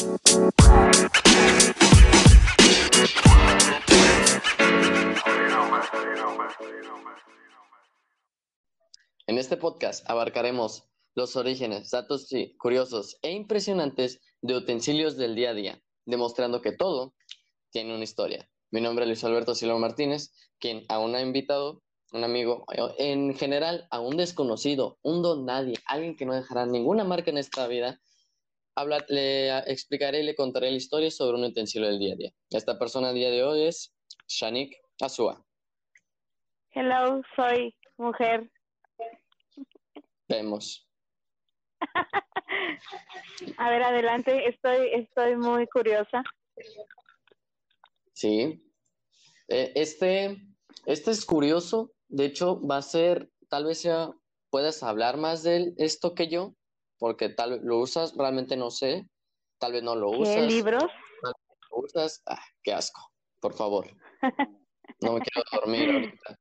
En 0.00 0.08
este 9.36 9.58
podcast 9.58 10.08
abarcaremos 10.08 10.84
los 11.14 11.36
orígenes, 11.36 11.90
datos 11.90 12.30
curiosos 12.56 13.18
e 13.20 13.32
impresionantes 13.32 14.22
de 14.40 14.56
utensilios 14.56 15.18
del 15.18 15.34
día 15.34 15.50
a 15.50 15.54
día, 15.54 15.82
demostrando 16.06 16.62
que 16.62 16.72
todo 16.72 17.14
tiene 17.70 17.94
una 17.94 18.04
historia. 18.04 18.48
Mi 18.70 18.80
nombre 18.80 19.04
es 19.04 19.08
Luis 19.08 19.24
Alberto 19.24 19.54
Silva 19.54 19.76
Martínez, 19.76 20.32
quien 20.58 20.86
aún 20.88 21.14
ha 21.14 21.20
invitado 21.20 21.82
un 22.12 22.24
amigo, 22.24 22.64
en 22.96 23.34
general 23.34 23.86
a 23.90 24.00
un 24.00 24.16
desconocido, 24.16 24.98
un 25.02 25.20
don 25.20 25.44
nadie, 25.44 25.74
alguien 25.84 26.16
que 26.16 26.24
no 26.24 26.32
dejará 26.32 26.64
ninguna 26.64 27.04
marca 27.04 27.30
en 27.30 27.36
esta 27.36 27.66
vida, 27.66 28.00
le 29.08 29.58
explicaré 29.70 30.20
y 30.20 30.24
le 30.24 30.34
contaré 30.34 30.70
la 30.70 30.76
historia 30.76 31.10
sobre 31.10 31.36
un 31.36 31.44
utensilio 31.44 31.88
del 31.88 31.98
día 31.98 32.14
a 32.14 32.16
día. 32.16 32.32
Esta 32.50 32.78
persona 32.78 33.08
a 33.08 33.12
día 33.12 33.30
de 33.30 33.42
hoy 33.42 33.62
es 33.64 33.94
Shanik 34.28 34.76
Azua. 35.00 35.44
Hello, 36.72 37.22
soy 37.34 37.74
mujer. 37.96 38.50
Vemos. 40.28 40.88
a 43.56 43.70
ver, 43.70 43.82
adelante, 43.82 44.48
estoy, 44.48 44.88
estoy 44.92 45.36
muy 45.36 45.66
curiosa. 45.66 46.22
Sí. 48.12 48.62
Eh, 49.48 49.72
este, 49.74 50.36
este 50.86 51.10
es 51.10 51.24
curioso. 51.24 51.92
De 52.08 52.26
hecho, 52.26 52.64
va 52.64 52.76
a 52.76 52.82
ser, 52.82 53.30
tal 53.48 53.64
vez 53.64 53.82
ya 53.82 54.10
puedas 54.50 54.82
hablar 54.82 55.16
más 55.16 55.42
de 55.42 55.72
esto 55.76 56.14
que 56.14 56.28
yo, 56.28 56.54
porque 57.00 57.30
tal 57.30 57.50
vez 57.50 57.62
lo 57.62 57.78
usas, 57.78 58.14
realmente 58.16 58.56
no 58.56 58.70
sé. 58.70 59.04
Tal 59.58 59.72
vez 59.72 59.82
no 59.82 59.96
lo 59.96 60.10
usas. 60.10 60.36
¿Qué 60.36 60.42
libros? 60.42 60.84
¿Lo 61.22 61.78
usas? 61.82 62.22
Ah, 62.26 62.42
qué 62.62 62.72
asco. 62.72 63.00
Por 63.40 63.54
favor. 63.54 63.88
No 65.02 65.14
me 65.14 65.20
quiero 65.20 65.42
dormir 65.50 65.90
ahorita. 65.90 66.38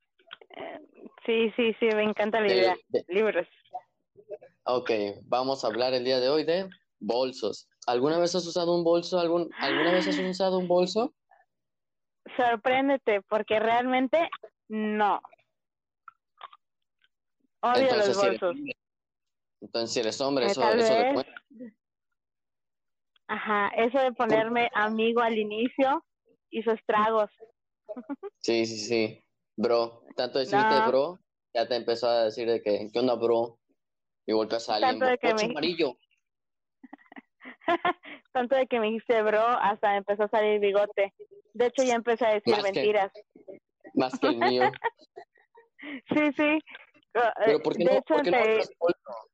Sí, 1.25 1.49
sí, 1.55 1.73
sí, 1.79 1.85
me 1.95 2.03
encanta 2.03 2.41
la 2.41 2.47
idea. 2.49 2.75
Libros. 3.07 3.47
Ok, 4.63 4.91
vamos 5.23 5.63
a 5.63 5.67
hablar 5.67 5.93
el 5.93 6.03
día 6.03 6.19
de 6.19 6.27
hoy 6.27 6.43
de 6.43 6.69
bolsos. 6.99 7.69
¿Alguna 7.88 8.19
vez 8.19 8.35
has 8.35 8.45
usado 8.45 8.75
un 8.75 8.83
bolso? 8.83 9.17
¿Algún, 9.17 9.49
¿Alguna 9.59 9.94
vez 9.94 10.09
has 10.09 10.19
usado 10.19 10.57
un 10.57 10.67
bolso? 10.67 11.13
sorpréndete, 12.35 13.21
porque 13.23 13.59
realmente 13.59 14.29
no. 14.67 15.21
Odio 17.61 17.81
entonces, 17.81 18.16
los 18.16 18.25
bolsos. 18.25 18.57
Entonces, 19.61 19.91
si 19.93 19.99
eres 19.99 20.19
hombre, 20.21 20.45
Eh, 20.45 20.49
eso, 20.52 20.61
eso 20.73 20.93
de 20.93 21.13
vez. 21.13 21.25
Ajá, 23.27 23.67
eso 23.75 23.99
de 23.99 24.11
ponerme 24.13 24.69
amigo 24.73 25.21
al 25.21 25.38
inicio 25.38 26.03
hizo 26.49 26.71
estragos. 26.71 27.29
Sí, 28.39 28.66
sí, 28.66 28.77
sí. 28.79 29.23
Bro, 29.55 30.03
tanto 30.16 30.39
decirte 30.39 30.63
No. 30.66 30.88
bro, 30.88 31.19
ya 31.53 31.67
te 31.67 31.75
empezó 31.75 32.07
a 32.07 32.23
decir 32.25 32.47
de 32.49 32.61
que, 32.61 32.88
¿qué 32.91 32.99
onda, 32.99 33.16
bro? 33.16 33.59
Y 34.25 34.33
golpeas 34.33 34.69
a 34.69 34.75
alguien, 34.75 34.91
Tanto 34.99 35.05
de 35.05 35.17
que 35.17 35.31
"Coche 35.31 35.45
me- 35.47 35.51
amarillo. 35.53 35.97
Tanto 38.33 38.55
de 38.55 38.67
que 38.67 38.79
me 38.79 38.88
dijiste 38.88 39.21
bro, 39.21 39.41
hasta 39.41 39.95
empezó 39.97 40.23
a 40.23 40.29
salir 40.29 40.59
bigote. 40.59 41.13
De 41.53 41.66
hecho, 41.67 41.83
ya 41.83 41.95
empecé 41.95 42.25
a 42.25 42.33
decir 42.33 42.53
Más 42.55 42.63
que- 42.63 42.71
mentiras. 42.71 43.11
Más 43.95 44.19
que 44.19 44.27
el 44.27 44.38
mío. 44.38 44.63
Sí, 46.09 46.31
sí. 46.35 46.59
Pero 47.45 47.59
¿por 47.61 47.73
qué 47.77 47.85
de 47.85 47.85
no, 47.85 47.91
hecho, 47.94 48.03
por 48.16 48.21
qué 48.21 48.31
no 48.31 48.38
te- 48.44 48.55
bolso? 48.79 49.28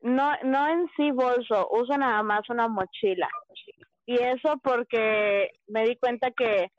No, 0.00 0.32
no 0.44 0.68
en 0.68 0.88
sí 0.96 1.10
bolso, 1.10 1.68
uso 1.70 1.96
nada 1.96 2.22
más 2.22 2.48
una 2.48 2.68
mochila. 2.68 3.28
Y 4.06 4.14
eso 4.14 4.58
porque 4.62 5.50
me 5.66 5.84
di 5.84 5.96
cuenta 5.96 6.30
que, 6.30 6.70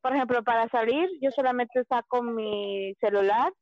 por 0.00 0.14
ejemplo, 0.14 0.42
para 0.42 0.68
salir 0.68 1.08
yo 1.20 1.30
solamente 1.30 1.84
saco 1.84 2.22
mi 2.22 2.94
celular, 3.00 3.52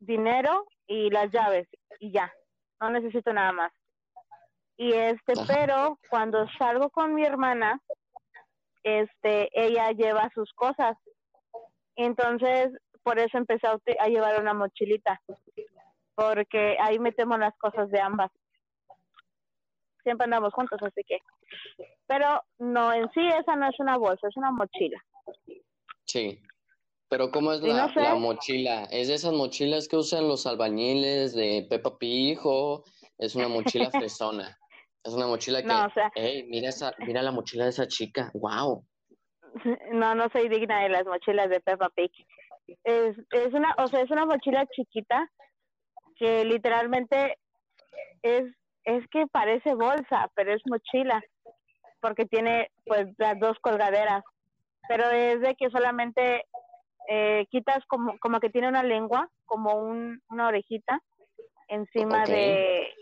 dinero 0.00 0.66
y 0.86 1.10
las 1.10 1.30
llaves 1.30 1.66
y 2.00 2.12
ya, 2.12 2.32
no 2.80 2.90
necesito 2.90 3.32
nada 3.32 3.52
más. 3.52 3.72
Y 4.76 4.92
este, 4.92 5.34
pero 5.46 5.98
cuando 6.10 6.46
salgo 6.58 6.90
con 6.90 7.14
mi 7.14 7.24
hermana, 7.24 7.80
este, 8.82 9.48
ella 9.54 9.90
lleva 9.92 10.30
sus 10.34 10.52
cosas. 10.52 10.96
Entonces, 11.96 12.70
por 13.02 13.18
eso 13.18 13.38
empecé 13.38 13.66
a, 13.66 13.78
a 14.00 14.08
llevar 14.08 14.40
una 14.40 14.52
mochilita, 14.52 15.20
porque 16.14 16.76
ahí 16.80 16.98
metemos 16.98 17.38
las 17.38 17.56
cosas 17.58 17.90
de 17.90 18.00
ambas. 18.00 18.30
Siempre 20.02 20.24
andamos 20.24 20.52
juntos, 20.52 20.78
así 20.82 21.02
que. 21.06 21.18
Pero 22.06 22.42
no, 22.58 22.92
en 22.92 23.10
sí 23.12 23.26
esa 23.26 23.56
no 23.56 23.68
es 23.68 23.78
una 23.78 23.96
bolsa, 23.96 24.28
es 24.28 24.36
una 24.36 24.50
mochila. 24.50 25.02
Sí. 26.04 26.38
Pero 27.08 27.30
¿cómo 27.30 27.52
es 27.52 27.60
la, 27.62 27.86
no 27.86 27.92
sé. 27.92 28.00
la 28.00 28.14
mochila? 28.14 28.84
¿Es 28.90 29.08
de 29.08 29.14
esas 29.14 29.32
mochilas 29.32 29.88
que 29.88 29.96
usan 29.96 30.28
los 30.28 30.46
albañiles 30.46 31.34
de 31.34 31.66
Peppa 31.68 31.96
Pig 31.98 32.38
o 32.44 32.84
es 33.18 33.34
una 33.34 33.48
mochila 33.48 33.90
fresona? 33.90 34.58
Es 35.02 35.12
una 35.12 35.26
mochila 35.26 35.60
que, 35.60 35.68
No, 35.68 35.86
o 35.86 35.90
sea, 35.90 36.10
hey, 36.14 36.46
mira 36.48 36.70
esa, 36.70 36.92
mira 36.98 37.22
la 37.22 37.30
mochila 37.30 37.64
de 37.64 37.70
esa 37.70 37.86
chica, 37.86 38.30
wow. 38.34 38.84
no, 39.92 40.14
no 40.14 40.28
soy 40.30 40.48
digna 40.48 40.82
de 40.82 40.88
las 40.88 41.04
mochilas 41.04 41.50
de 41.50 41.60
Peppa 41.60 41.88
Pig. 41.90 42.10
Es, 42.82 43.16
es 43.30 43.52
una, 43.52 43.74
o 43.78 43.86
sea, 43.86 44.00
es 44.00 44.10
una 44.10 44.24
mochila 44.24 44.66
chiquita 44.74 45.30
que 46.16 46.44
literalmente 46.44 47.38
es, 48.22 48.44
es 48.84 49.06
que 49.08 49.26
parece 49.26 49.74
bolsa, 49.74 50.30
pero 50.34 50.52
es 50.52 50.62
mochila, 50.66 51.22
porque 52.00 52.26
tiene 52.26 52.70
pues 52.86 53.06
las 53.18 53.38
dos 53.38 53.58
colgaderas. 53.60 54.22
Pero 54.88 55.10
es 55.10 55.40
de 55.40 55.54
que 55.54 55.70
solamente 55.70 56.44
eh, 57.08 57.46
quitas 57.50 57.84
como, 57.86 58.18
como 58.18 58.40
que 58.40 58.50
tiene 58.50 58.68
una 58.68 58.82
lengua, 58.82 59.28
como 59.46 59.74
un, 59.74 60.20
una 60.28 60.48
orejita 60.48 61.00
encima 61.68 62.24
de 62.24 62.92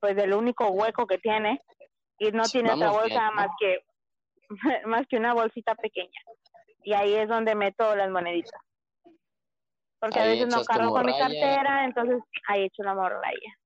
pues 0.00 0.16
del 0.16 0.34
único 0.34 0.68
hueco 0.68 1.06
que 1.06 1.18
tiene 1.18 1.60
y 2.18 2.30
no 2.32 2.44
tiene 2.44 2.72
otra 2.72 2.90
bolsa 2.90 3.06
bien, 3.08 3.26
¿no? 3.26 3.32
más 3.34 3.48
que 3.58 3.84
más 4.86 5.06
que 5.08 5.16
una 5.16 5.34
bolsita 5.34 5.74
pequeña 5.74 6.20
y 6.82 6.94
ahí 6.94 7.14
es 7.14 7.28
donde 7.28 7.54
meto 7.54 7.94
las 7.94 8.10
moneditas 8.10 8.60
porque 10.02 10.18
a 10.18 10.24
Ahí 10.24 10.30
veces 10.40 10.52
no 10.52 10.64
cargo 10.64 10.90
con 10.92 11.06
mi 11.06 11.16
cartera 11.16 11.84
entonces 11.84 12.18
ahí 12.48 12.64
echo 12.64 12.82
la 12.82 12.92
morralla. 12.94 13.56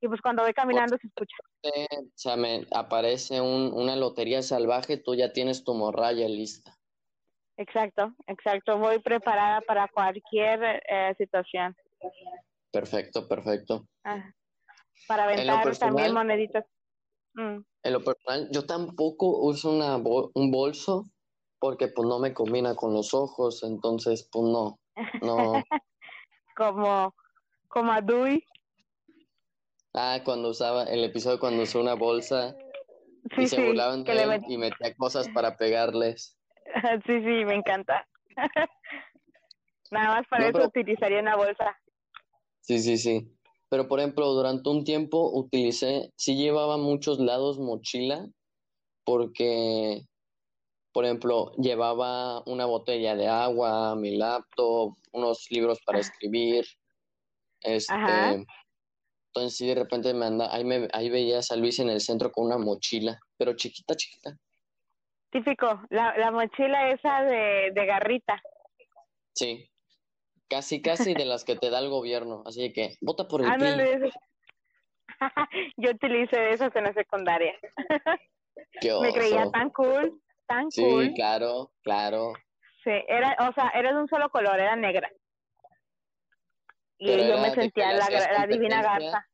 Y 0.00 0.06
pues 0.06 0.20
cuando 0.20 0.42
voy 0.44 0.52
caminando 0.54 0.96
se 0.96 1.08
escucha. 1.08 1.36
O 1.64 2.10
sea, 2.14 2.36
me 2.36 2.66
aparece 2.72 3.40
un- 3.40 3.72
una 3.74 3.96
lotería 3.96 4.42
salvaje, 4.42 4.96
tú 4.96 5.14
ya 5.16 5.32
tienes 5.32 5.64
tu 5.64 5.74
morralla 5.74 6.28
lista. 6.28 6.76
exacto 7.56 8.14
exacto. 8.28 8.78
Voy 8.78 9.00
preparada 9.00 9.60
para 9.62 9.88
cualquier 9.88 10.82
eh, 10.88 11.14
situación. 11.18 11.76
Perfecto, 12.70 13.26
perfecto. 13.28 13.84
Ah, 14.04 14.32
para 15.08 15.24
aventar 15.24 15.46
también 15.46 15.62
personal- 15.64 16.12
moneditas. 16.14 16.64
Mm. 17.34 17.58
En 17.84 17.92
lo 17.92 18.04
personal, 18.04 18.48
yo 18.52 18.66
tampoco 18.66 19.38
uso 19.40 19.70
una 19.70 19.96
un 19.96 20.50
bolso 20.52 21.04
porque 21.58 21.88
pues 21.88 22.06
no 22.08 22.18
me 22.20 22.32
combina 22.34 22.74
con 22.76 22.92
los 22.94 23.14
ojos, 23.14 23.62
entonces 23.64 24.28
pues 24.32 24.44
no, 24.44 24.78
no. 25.22 25.52
como 26.56 27.14
como 27.68 27.92
a 27.92 28.00
Dewey 28.00 28.44
Ah, 29.94 30.20
cuando 30.24 30.48
usaba, 30.50 30.84
el 30.84 31.04
episodio 31.04 31.38
cuando 31.38 31.62
usó 31.64 31.80
una 31.80 31.94
bolsa 31.94 32.56
sí 33.36 33.42
y 33.42 33.46
se 33.46 33.56
sí 33.56 33.62
burlaban 33.62 34.04
que 34.04 34.12
de 34.12 34.18
le 34.18 34.22
él 34.24 34.30
met- 34.30 34.44
y 34.48 34.56
metía 34.58 34.94
cosas 34.94 35.28
para 35.30 35.56
pegarles. 35.56 36.38
sí 37.06 37.12
sí 37.20 37.44
me 37.44 37.54
encanta 37.54 38.06
nada 39.90 40.14
más 40.16 40.26
para 40.28 40.44
No, 40.44 40.48
eso 40.48 40.52
pero- 40.58 40.68
utilizaría 40.68 41.20
una 41.20 41.36
bolsa 41.36 41.76
Sí, 42.62 42.78
sí, 42.78 42.96
sí. 42.96 43.28
Pero 43.68 43.88
por 43.88 43.98
ejemplo, 43.98 44.26
durante 44.34 44.68
un 44.70 44.84
tiempo 44.84 45.30
utilicé, 45.32 46.12
sí 46.16 46.36
llevaba 46.36 46.76
muchos 46.76 47.18
lados 47.18 47.58
mochila 47.58 48.26
porque, 49.04 50.02
por 50.92 51.04
ejemplo, 51.04 51.52
llevaba 51.56 52.42
una 52.46 52.66
botella 52.66 53.14
de 53.16 53.26
agua, 53.28 53.94
mi 53.96 54.16
laptop, 54.16 54.94
unos 55.12 55.46
libros 55.50 55.80
para 55.84 55.98
Ah. 55.98 56.02
escribir. 56.02 56.66
Este, 57.60 57.92
Ajá. 57.94 58.32
entonces 59.28 59.56
sí, 59.56 59.66
de 59.68 59.74
repente 59.76 60.12
me 60.14 60.26
anda, 60.26 60.52
ahí, 60.54 60.64
me, 60.64 60.88
ahí 60.92 61.08
veías 61.10 61.50
a 61.50 61.56
Luis 61.56 61.78
en 61.78 61.88
el 61.88 62.00
centro 62.00 62.30
con 62.32 62.46
una 62.46 62.58
mochila, 62.58 63.18
pero 63.36 63.54
chiquita, 63.54 63.94
chiquita. 63.94 64.36
Típico, 65.30 65.80
la, 65.90 66.16
la 66.18 66.30
mochila 66.30 66.90
esa 66.90 67.22
de, 67.22 67.70
de 67.72 67.86
garrita. 67.86 68.42
Sí. 69.34 69.68
Casi, 70.48 70.82
casi 70.82 71.14
de 71.14 71.24
las 71.24 71.44
que 71.44 71.56
te 71.56 71.70
da 71.70 71.78
el 71.78 71.88
gobierno. 71.88 72.42
Así 72.44 72.70
que, 72.74 72.96
vota 73.00 73.26
por 73.26 73.40
el 73.40 73.50
PRI. 73.54 73.80
Esas. 73.80 74.10
Yo 75.78 75.90
utilicé 75.92 76.50
esas 76.50 76.76
en 76.76 76.84
la 76.84 76.92
secundaria. 76.92 77.54
Qué 78.80 78.92
Me 79.00 79.12
creía 79.14 79.50
tan 79.50 79.70
cool, 79.70 80.20
tan 80.46 80.70
Sí, 80.70 80.82
cool. 80.82 81.12
claro, 81.14 81.72
claro. 81.82 82.32
Sí, 82.84 82.90
era, 83.08 83.36
o 83.48 83.52
sea, 83.54 83.68
era 83.74 83.92
de 83.92 84.00
un 84.00 84.08
solo 84.08 84.28
color, 84.30 84.58
era 84.58 84.76
negra. 84.76 85.10
Y 86.98 87.06
Pero 87.06 87.26
yo 87.26 87.38
me 87.38 87.50
sentía 87.54 87.92
la, 87.92 88.08
la 88.08 88.46
divina 88.46 88.82
garza. 88.82 89.26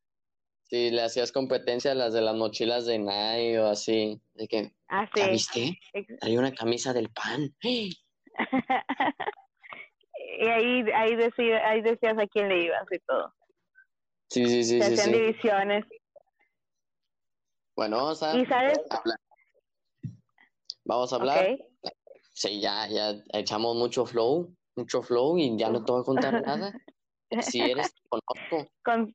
Sí, 0.64 0.90
le 0.90 1.02
hacías 1.02 1.32
competencia 1.32 1.92
a 1.92 1.94
las 1.94 2.12
de 2.12 2.20
las 2.20 2.34
mochilas 2.36 2.84
de 2.84 2.98
Nike 2.98 3.58
o 3.58 3.68
así. 3.68 4.20
De 4.34 4.46
que, 4.48 4.72
Ah, 4.88 5.08
¿ya 5.14 5.24
sí. 5.24 5.30
viste? 5.30 5.80
Ex- 5.94 6.18
Hay 6.22 6.36
una 6.36 6.52
camisa 6.54 6.92
del 6.92 7.10
pan. 7.10 7.54
y 7.62 7.96
ahí, 10.46 10.84
ahí, 10.94 11.16
decía, 11.16 11.66
ahí 11.68 11.80
decías 11.80 12.18
a 12.18 12.26
quién 12.26 12.48
le 12.48 12.64
ibas 12.64 12.86
y 12.90 12.98
todo. 13.00 13.34
Sí, 14.28 14.46
sí, 14.46 14.64
sí, 14.64 14.82
Se 14.82 14.88
sí, 14.88 14.92
hacían 14.92 15.14
sí. 15.14 15.20
divisiones. 15.20 15.84
Bueno, 17.74 17.96
vamos 17.96 18.22
a 18.22 18.36
¿Y 18.36 18.44
sabes? 18.46 18.78
hablar. 18.90 19.18
Vamos 20.88 21.12
a 21.12 21.16
hablar. 21.16 21.50
Ok. 21.52 21.92
Sí, 22.32 22.60
ya, 22.60 22.88
ya 22.88 23.14
echamos 23.34 23.76
mucho 23.76 24.06
flow, 24.06 24.54
mucho 24.74 25.02
flow 25.02 25.36
y 25.36 25.56
ya 25.58 25.68
no 25.68 25.84
te 25.84 25.92
voy 25.92 26.00
a 26.00 26.04
contar 26.04 26.42
nada. 26.46 26.72
Si 27.42 27.60
eres, 27.60 27.92
te 27.92 28.00
conozco. 28.08 28.72
Con, 28.82 29.14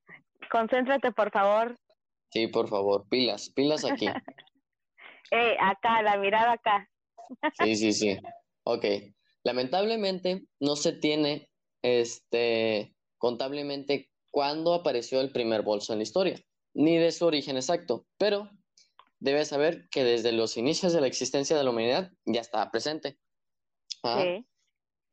concéntrate, 0.51 1.11
por 1.11 1.31
favor. 1.31 1.75
Sí, 2.29 2.47
por 2.47 2.69
favor, 2.69 3.07
pilas, 3.09 3.49
pilas 3.49 3.83
aquí. 3.83 4.07
Eh, 5.31 5.57
acá, 5.59 6.03
la 6.03 6.17
mirada 6.17 6.51
acá. 6.51 6.87
Sí, 7.57 7.75
sí, 7.75 7.91
sí. 7.93 8.19
Ok. 8.65 8.85
Lamentablemente 9.43 10.43
no 10.59 10.75
se 10.75 10.91
tiene, 10.91 11.49
este, 11.81 12.95
contablemente 13.17 14.11
cuándo 14.29 14.75
apareció 14.75 15.21
el 15.21 15.31
primer 15.31 15.63
bolso 15.63 15.91
en 15.91 15.99
la 15.99 16.03
historia, 16.03 16.39
ni 16.75 16.97
de 16.97 17.11
su 17.11 17.25
origen 17.25 17.55
exacto, 17.55 18.05
pero 18.19 18.47
debes 19.23 19.47
saber 19.47 19.87
que 19.89 20.03
desde 20.03 20.33
los 20.33 20.57
inicios 20.57 20.91
de 20.93 20.99
la 21.01 21.07
existencia 21.07 21.57
de 21.57 21.63
la 21.63 21.69
humanidad 21.69 22.11
ya 22.25 22.41
estaba 22.41 22.69
presente. 22.71 23.17
Ah, 24.03 24.21
Sí. 24.23 24.45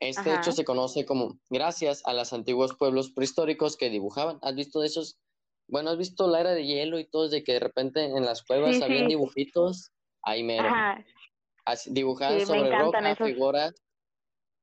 Este 0.00 0.30
Ajá. 0.30 0.40
hecho 0.40 0.52
se 0.52 0.64
conoce 0.64 1.04
como 1.04 1.38
gracias 1.50 2.02
a 2.06 2.14
los 2.14 2.32
antiguos 2.32 2.74
pueblos 2.74 3.12
prehistóricos 3.12 3.76
que 3.76 3.90
dibujaban. 3.90 4.38
¿Has 4.40 4.54
visto 4.54 4.80
de 4.80 4.86
esos? 4.86 5.20
Bueno, 5.68 5.90
¿has 5.90 5.98
visto 5.98 6.26
la 6.26 6.40
era 6.40 6.52
de 6.52 6.64
hielo 6.64 6.98
y 6.98 7.08
todo, 7.08 7.28
de 7.28 7.44
que 7.44 7.52
de 7.52 7.60
repente 7.60 8.04
en 8.04 8.24
las 8.24 8.42
cuevas 8.42 8.76
Sí, 8.76 8.82
habían 8.82 9.04
sí. 9.04 9.08
dibujitos? 9.08 9.92
Ahí 10.22 10.42
mero. 10.42 10.70
Así, 11.66 11.92
me 11.92 12.46
sobre 12.46 12.70
roca, 12.76 13.12
esos. 13.12 13.28
figuras 13.28 13.74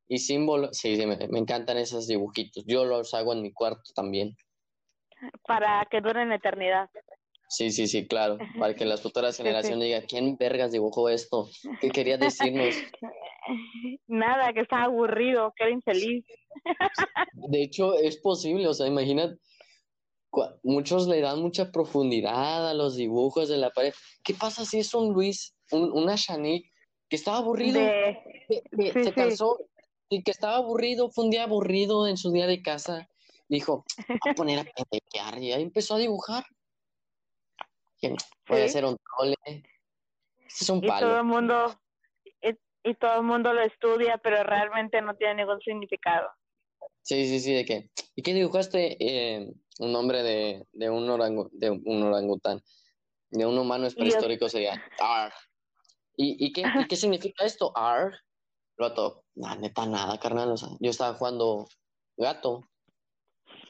y 0.10 0.18
símbolos. 0.18 0.76
Sí, 0.76 0.96
sí, 0.96 1.06
me, 1.06 1.16
me 1.30 1.40
encantan 1.40 1.78
esos 1.78 2.08
dibujitos. 2.08 2.66
Yo 2.66 2.84
los 2.84 3.14
hago 3.14 3.32
en 3.34 3.44
mi 3.44 3.54
cuarto 3.54 3.92
también. 3.94 4.36
Para 5.46 5.86
que 5.86 6.02
duren 6.02 6.32
eternidad. 6.32 6.90
Sí, 7.50 7.72
sí, 7.72 7.88
sí, 7.88 8.08
claro. 8.08 8.38
Para 8.60 8.76
que 8.76 8.86
las 8.86 9.02
futuras 9.02 9.38
generaciones 9.38 9.86
digan, 9.86 10.04
¿quién 10.08 10.38
vergas 10.38 10.72
dibujó 10.72 11.10
esto? 11.10 11.50
¿Qué 11.82 11.90
quería 11.90 12.18
decirnos? 12.18 12.76
Nada, 14.08 14.52
que 14.54 14.62
estaba 14.62 14.84
aburrido, 14.84 15.54
que 15.56 15.64
era 15.64 15.74
infeliz. 15.74 16.26
De 17.34 17.62
hecho, 17.62 17.94
es 17.98 18.18
posible, 18.18 18.68
o 18.68 18.74
sea, 18.74 18.88
imagina, 18.88 19.36
cua- 20.32 20.60
muchos 20.64 21.08
le 21.08 21.22
dan 21.22 21.42
mucha 21.42 21.72
profundidad 21.72 22.70
a 22.70 22.74
los 22.74 22.96
dibujos 22.96 23.48
de 23.48 23.58
la 23.58 23.70
pared. 23.70 23.94
¿Qué 24.24 24.34
pasa 24.34 24.66
si 24.66 24.80
es 24.80 24.94
un 24.94 25.14
Luis, 25.14 25.56
un, 25.72 25.92
una 25.92 26.16
Shanique, 26.18 26.70
que 27.10 27.16
estaba 27.16 27.38
aburrido, 27.38 27.80
De... 27.82 28.18
que, 28.50 28.62
que 28.76 28.92
sí, 28.94 29.00
se 29.04 29.04
sí. 29.06 29.12
cansó 29.12 29.58
y 30.10 30.24
que 30.24 30.32
estaba 30.32 30.58
aburrido, 30.58 31.10
fue 31.12 31.26
un 31.26 31.30
día 31.32 31.44
aburrido 31.44 32.08
en 32.08 32.18
su 32.18 32.32
día 32.32 32.48
de 32.48 32.62
casa, 32.62 33.08
dijo, 33.48 33.86
voy 34.08 34.32
a 34.32 34.34
poner 34.34 34.60
a 34.60 34.64
pendejear, 34.66 35.42
y 35.42 35.52
ahí 35.54 35.62
empezó 35.64 35.96
a 35.96 36.00
dibujar. 36.00 36.44
Que 38.00 38.16
Sí. 38.48 38.54
hacer 38.54 38.86
un 38.86 38.98
trole. 38.98 39.36
Es 40.46 40.70
un 40.70 40.78
Y 40.78 40.82
todo 40.82 40.90
palo. 40.90 41.18
el 41.18 41.24
mundo... 41.24 41.80
Y, 42.42 42.50
y 42.90 42.96
todo 42.96 43.18
el 43.18 43.24
mundo 43.24 43.54
lo 43.54 43.62
estudia, 43.62 44.18
pero 44.18 44.44
realmente 44.44 45.02
no 45.02 45.16
tiene 45.16 45.36
ningún 45.44 45.60
significado. 45.62 46.30
Sí, 47.02 47.26
sí, 47.28 47.40
sí, 47.40 47.54
de 47.54 47.66
que. 47.66 47.90
¿Y 48.16 48.22
qué 48.22 48.34
dibujaste? 48.34 48.98
Eh, 49.00 49.52
un 49.80 49.92
nombre 49.92 50.24
de, 50.24 50.66
de, 50.74 50.90
un 50.90 51.08
orangu- 51.08 51.50
de 51.52 51.70
un 51.72 52.04
orangután, 52.04 52.62
de 53.30 53.46
un 53.46 53.58
humano 53.58 53.88
prehistórico 53.96 54.50
sería 54.50 54.74
Arg. 55.00 55.34
¿Y, 56.16 56.46
y, 56.46 56.52
qué, 56.52 56.64
¿Y 56.80 56.88
qué 56.88 56.96
significa 56.96 57.46
esto? 57.46 57.72
El 57.76 58.14
vato, 58.78 59.24
"Nah, 59.36 59.56
neta, 59.56 59.86
nada, 59.86 60.20
carnal. 60.20 60.52
O 60.52 60.58
sea, 60.58 60.70
yo 60.80 60.90
estaba 60.90 61.14
jugando 61.16 61.68
gato. 62.18 62.62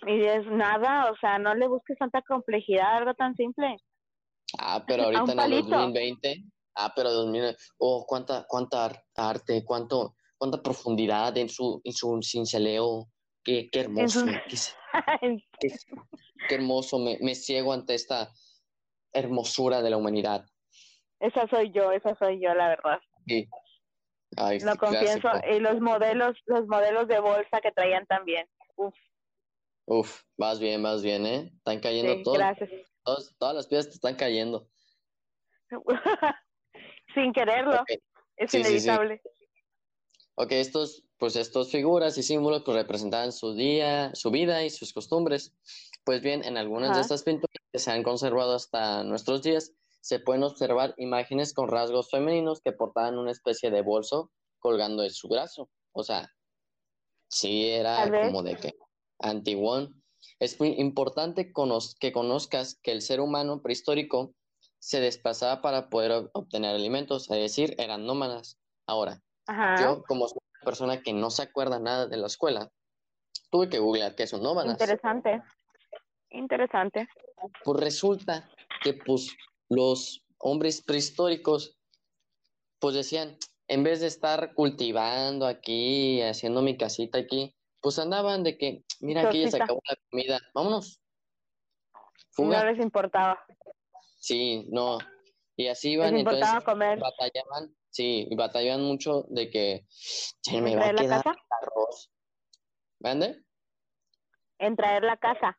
Y 0.05 0.23
es 0.23 0.45
nada, 0.47 1.11
o 1.11 1.15
sea, 1.17 1.37
no 1.39 1.53
le 1.55 1.67
busques 1.67 1.97
tanta 1.97 2.21
complejidad, 2.21 2.97
algo 2.97 3.13
tan 3.15 3.35
simple. 3.35 3.77
Ah, 4.57 4.83
pero 4.87 5.03
ahorita 5.05 5.23
en 5.23 5.29
el 5.31 5.35
palito. 5.37 5.69
2020. 5.69 6.43
Ah, 6.75 6.93
pero 6.95 7.11
2000. 7.11 7.55
Oh, 7.79 8.05
cuánta, 8.07 8.45
cuánta 8.47 8.85
ar- 8.85 9.03
arte, 9.15 9.63
cuánto, 9.65 10.15
cuánta 10.37 10.61
profundidad 10.61 11.35
en 11.37 11.49
su, 11.49 11.81
en 11.83 11.93
su 11.93 12.19
cinceleo. 12.21 13.07
Qué, 13.43 13.69
qué 13.71 13.79
hermoso. 13.81 14.25
qué, 14.25 14.57
qué- 15.59 15.69
qué 16.47 16.55
hermoso. 16.55 16.99
Me, 16.99 17.17
me 17.21 17.33
ciego 17.35 17.73
ante 17.73 17.95
esta 17.95 18.31
hermosura 19.13 19.81
de 19.81 19.89
la 19.89 19.97
humanidad. 19.97 20.45
esa 21.19 21.47
soy 21.47 21.71
yo, 21.71 21.91
esa 21.91 22.15
soy 22.19 22.39
yo, 22.41 22.53
la 22.53 22.67
verdad. 22.69 22.99
Sí. 23.27 23.47
Ay, 24.35 24.59
Lo 24.59 24.75
confieso. 24.75 25.19
clásico. 25.21 25.47
Y 25.51 25.59
los 25.59 25.79
modelos, 25.81 26.35
los 26.45 26.67
modelos 26.67 27.07
de 27.07 27.19
bolsa 27.19 27.59
que 27.61 27.71
traían 27.71 28.05
también. 28.05 28.47
Uf, 28.75 28.93
Uf, 29.85 30.21
vas 30.37 30.59
bien, 30.59 30.83
vas 30.83 31.01
bien, 31.01 31.25
¿eh? 31.25 31.51
Están 31.57 31.79
cayendo 31.79 32.13
sí, 32.15 32.23
todos, 32.23 32.37
gracias. 32.37 32.69
Todos- 33.07 33.35
todas 33.37 33.55
las 33.55 33.67
piezas 33.67 33.87
te 33.87 33.93
están 33.95 34.15
cayendo. 34.15 34.67
Sin 37.15 37.31
quererlo, 37.33 37.83
es 38.35 38.51
Sí, 38.51 38.63
sí, 38.63 38.63
sí. 38.63 38.69
inevitable. 38.87 39.21
ok, 40.35 40.51
estos, 40.51 41.03
pues 41.17 41.35
estos 41.35 41.71
figuras 41.71 42.17
y 42.17 42.23
símbolos 42.23 42.63
pues 42.63 42.77
representan 42.77 43.31
su 43.31 43.53
día, 43.55 44.13
su 44.13 44.29
vida 44.29 44.63
y 44.63 44.69
sus 44.69 44.93
costumbres. 44.93 45.55
Pues 46.03 46.21
bien, 46.21 46.43
en 46.43 46.57
algunas 46.57 46.95
de 46.95 47.01
estas 47.01 47.23
pinturas 47.23 47.55
que 47.71 47.79
se 47.79 47.91
han 47.91 48.03
conservado 48.03 48.53
hasta 48.55 49.03
nuestros 49.03 49.41
días, 49.41 49.73
se 50.01 50.19
pueden 50.19 50.43
observar 50.43 50.93
imágenes 50.97 51.53
con 51.53 51.67
rasgos 51.69 52.09
femeninos 52.11 52.61
que 52.61 52.71
portaban 52.71 53.17
una 53.17 53.31
especie 53.31 53.71
de 53.71 53.81
bolso 53.81 54.31
colgando 54.59 55.03
de 55.03 55.09
su 55.09 55.27
brazo. 55.27 55.69
O 55.91 56.03
sea, 56.03 56.31
sí 57.29 57.67
era 57.69 58.09
como 58.09 58.43
de 58.43 58.55
que 58.57 58.73
antiguón. 59.19 59.96
Es 60.39 60.59
muy 60.59 60.69
importante 60.77 61.51
que 61.99 62.11
conozcas 62.11 62.79
que 62.83 62.91
el 62.91 63.01
ser 63.01 63.19
humano 63.21 63.61
prehistórico 63.61 64.33
se 64.79 64.99
desplazaba 64.99 65.61
para 65.61 65.89
poder 65.89 66.11
ob- 66.11 66.29
obtener 66.33 66.75
alimentos, 66.75 67.29
es 67.31 67.37
decir, 67.37 67.75
eran 67.79 68.05
nómadas. 68.05 68.59
Ahora, 68.85 69.21
Ajá. 69.47 69.75
yo 69.79 70.03
como 70.03 70.27
soy 70.27 70.37
una 70.61 70.65
persona 70.65 71.01
que 71.01 71.13
no 71.13 71.31
se 71.31 71.41
acuerda 71.43 71.79
nada 71.79 72.07
de 72.07 72.17
la 72.17 72.27
escuela, 72.27 72.69
tuve 73.49 73.69
que 73.69 73.79
googlear 73.79 74.15
qué 74.15 74.27
son 74.27 74.43
nómadas. 74.43 74.73
Interesante. 74.73 75.41
Interesante. 76.29 77.07
Pues 77.63 77.79
resulta 77.79 78.47
que 78.83 78.93
pues 78.93 79.35
los 79.69 80.21
hombres 80.37 80.83
prehistóricos 80.83 81.75
pues 82.79 82.93
decían, 82.93 83.37
en 83.67 83.83
vez 83.83 84.01
de 84.01 84.07
estar 84.07 84.53
cultivando 84.53 85.47
aquí, 85.47 86.21
haciendo 86.21 86.61
mi 86.61 86.77
casita 86.77 87.17
aquí, 87.17 87.55
pues 87.87 87.99
andaban 87.99 88.43
de 88.43 88.57
que, 88.57 88.83
mira, 88.99 89.21
aquí 89.29 89.43
ya 89.45 89.49
se 89.49 89.63
acabó 89.63 89.79
la 89.87 89.95
comida, 90.11 90.41
vámonos. 90.53 91.01
No 91.93 92.01
Fuga. 92.31 92.65
les 92.69 92.79
importaba. 92.83 93.39
Sí, 94.19 94.65
no. 94.67 94.97
Y 95.55 95.67
así 95.67 95.87
Les 95.91 95.93
iban, 95.93 96.17
entonces 96.17 96.41
importaba 96.41 96.65
comer. 96.65 96.99
batallaban, 96.99 97.73
sí, 97.89 98.27
y 98.29 98.35
batallaban 98.35 98.83
mucho 98.83 99.25
de 99.29 99.49
que 99.49 99.85
"Che, 100.41 100.59
me 100.61 100.73
¿En 100.73 100.79
va 100.81 100.87
a 100.87 100.93
quedar 100.93 101.23
casa? 101.23 101.35
arroz. 101.61 102.11
¿Mande? 102.99 103.45
En 104.59 104.75
traer 104.75 105.03
la 105.05 105.15
casa. 105.15 105.55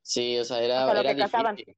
Sí, 0.00 0.38
o 0.38 0.44
sea, 0.46 0.62
era, 0.62 0.86
O 0.86 0.90
sea, 0.90 1.00
era 1.00 1.14
que 1.14 1.22
difícil. 1.22 1.76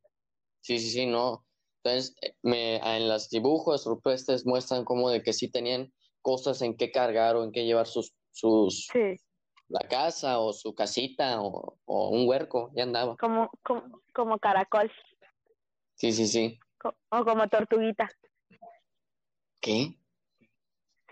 Sí, 0.60 0.78
sí, 0.78 0.90
sí, 0.90 1.06
no. 1.06 1.44
Entonces, 1.82 2.14
me, 2.42 2.76
en 2.76 3.08
los 3.08 3.28
dibujos 3.28 3.86
rupestres 3.86 4.46
muestran 4.46 4.84
como 4.84 5.10
de 5.10 5.20
que 5.20 5.32
sí 5.32 5.50
tenían 5.50 5.92
cosas 6.22 6.62
en 6.62 6.76
qué 6.76 6.92
cargar 6.92 7.34
o 7.34 7.42
en 7.42 7.50
qué 7.50 7.64
llevar 7.64 7.88
sus, 7.88 8.14
sus, 8.30 8.86
Sí. 8.92 9.16
La 9.68 9.80
casa 9.88 10.38
o 10.38 10.52
su 10.52 10.74
casita 10.74 11.40
o, 11.40 11.78
o 11.84 12.08
un 12.08 12.28
huerco, 12.28 12.70
ya 12.74 12.84
andaba. 12.84 13.16
Como, 13.16 13.50
como, 13.62 14.00
como 14.14 14.38
caracol. 14.38 14.90
Sí, 15.94 16.12
sí, 16.12 16.26
sí. 16.26 16.58
co- 16.78 16.94
O 17.10 17.24
como 17.24 17.48
tortuguita. 17.48 18.08
¿Qué? 19.60 19.94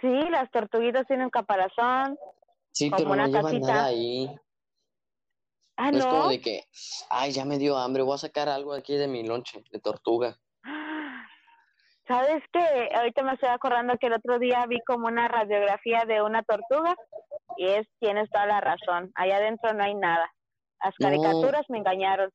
Sí, 0.00 0.08
las 0.30 0.50
tortuguitas 0.50 1.06
tienen 1.06 1.30
caparazón. 1.30 2.18
Sí, 2.72 2.90
Como 2.90 2.98
pero 2.98 3.08
no 3.10 3.14
una 3.14 3.26
llevan 3.26 3.42
casita. 3.42 3.66
nada 3.66 3.84
ahí. 3.86 4.36
Ah, 5.76 5.90
No 5.90 5.98
es 5.98 6.06
como 6.06 6.22
no. 6.24 6.28
de 6.30 6.40
que, 6.40 6.64
ay, 7.10 7.32
ya 7.32 7.44
me 7.44 7.58
dio 7.58 7.76
hambre, 7.76 8.02
voy 8.02 8.14
a 8.14 8.18
sacar 8.18 8.48
algo 8.48 8.72
aquí 8.72 8.94
de 8.96 9.08
mi 9.08 9.22
lonche, 9.26 9.62
de 9.70 9.78
tortuga. 9.80 10.38
¿Sabes 12.08 12.42
qué? 12.52 12.88
Ahorita 12.94 13.22
me 13.24 13.32
estoy 13.34 13.48
acordando 13.48 13.98
que 13.98 14.06
el 14.06 14.12
otro 14.14 14.38
día 14.38 14.64
vi 14.68 14.78
como 14.86 15.08
una 15.08 15.26
radiografía 15.28 16.04
de 16.06 16.22
una 16.22 16.42
tortuga 16.44 16.94
y 17.56 17.66
es, 17.66 17.86
tienes 17.98 18.28
toda 18.30 18.46
la 18.46 18.60
razón. 18.60 19.10
Allá 19.14 19.36
adentro 19.36 19.72
no 19.74 19.82
hay 19.84 19.94
nada. 19.94 20.30
Las 20.82 20.94
No. 20.98 21.08
caricaturas 21.08 21.64
me 21.68 21.78
engañaron. 21.78 22.32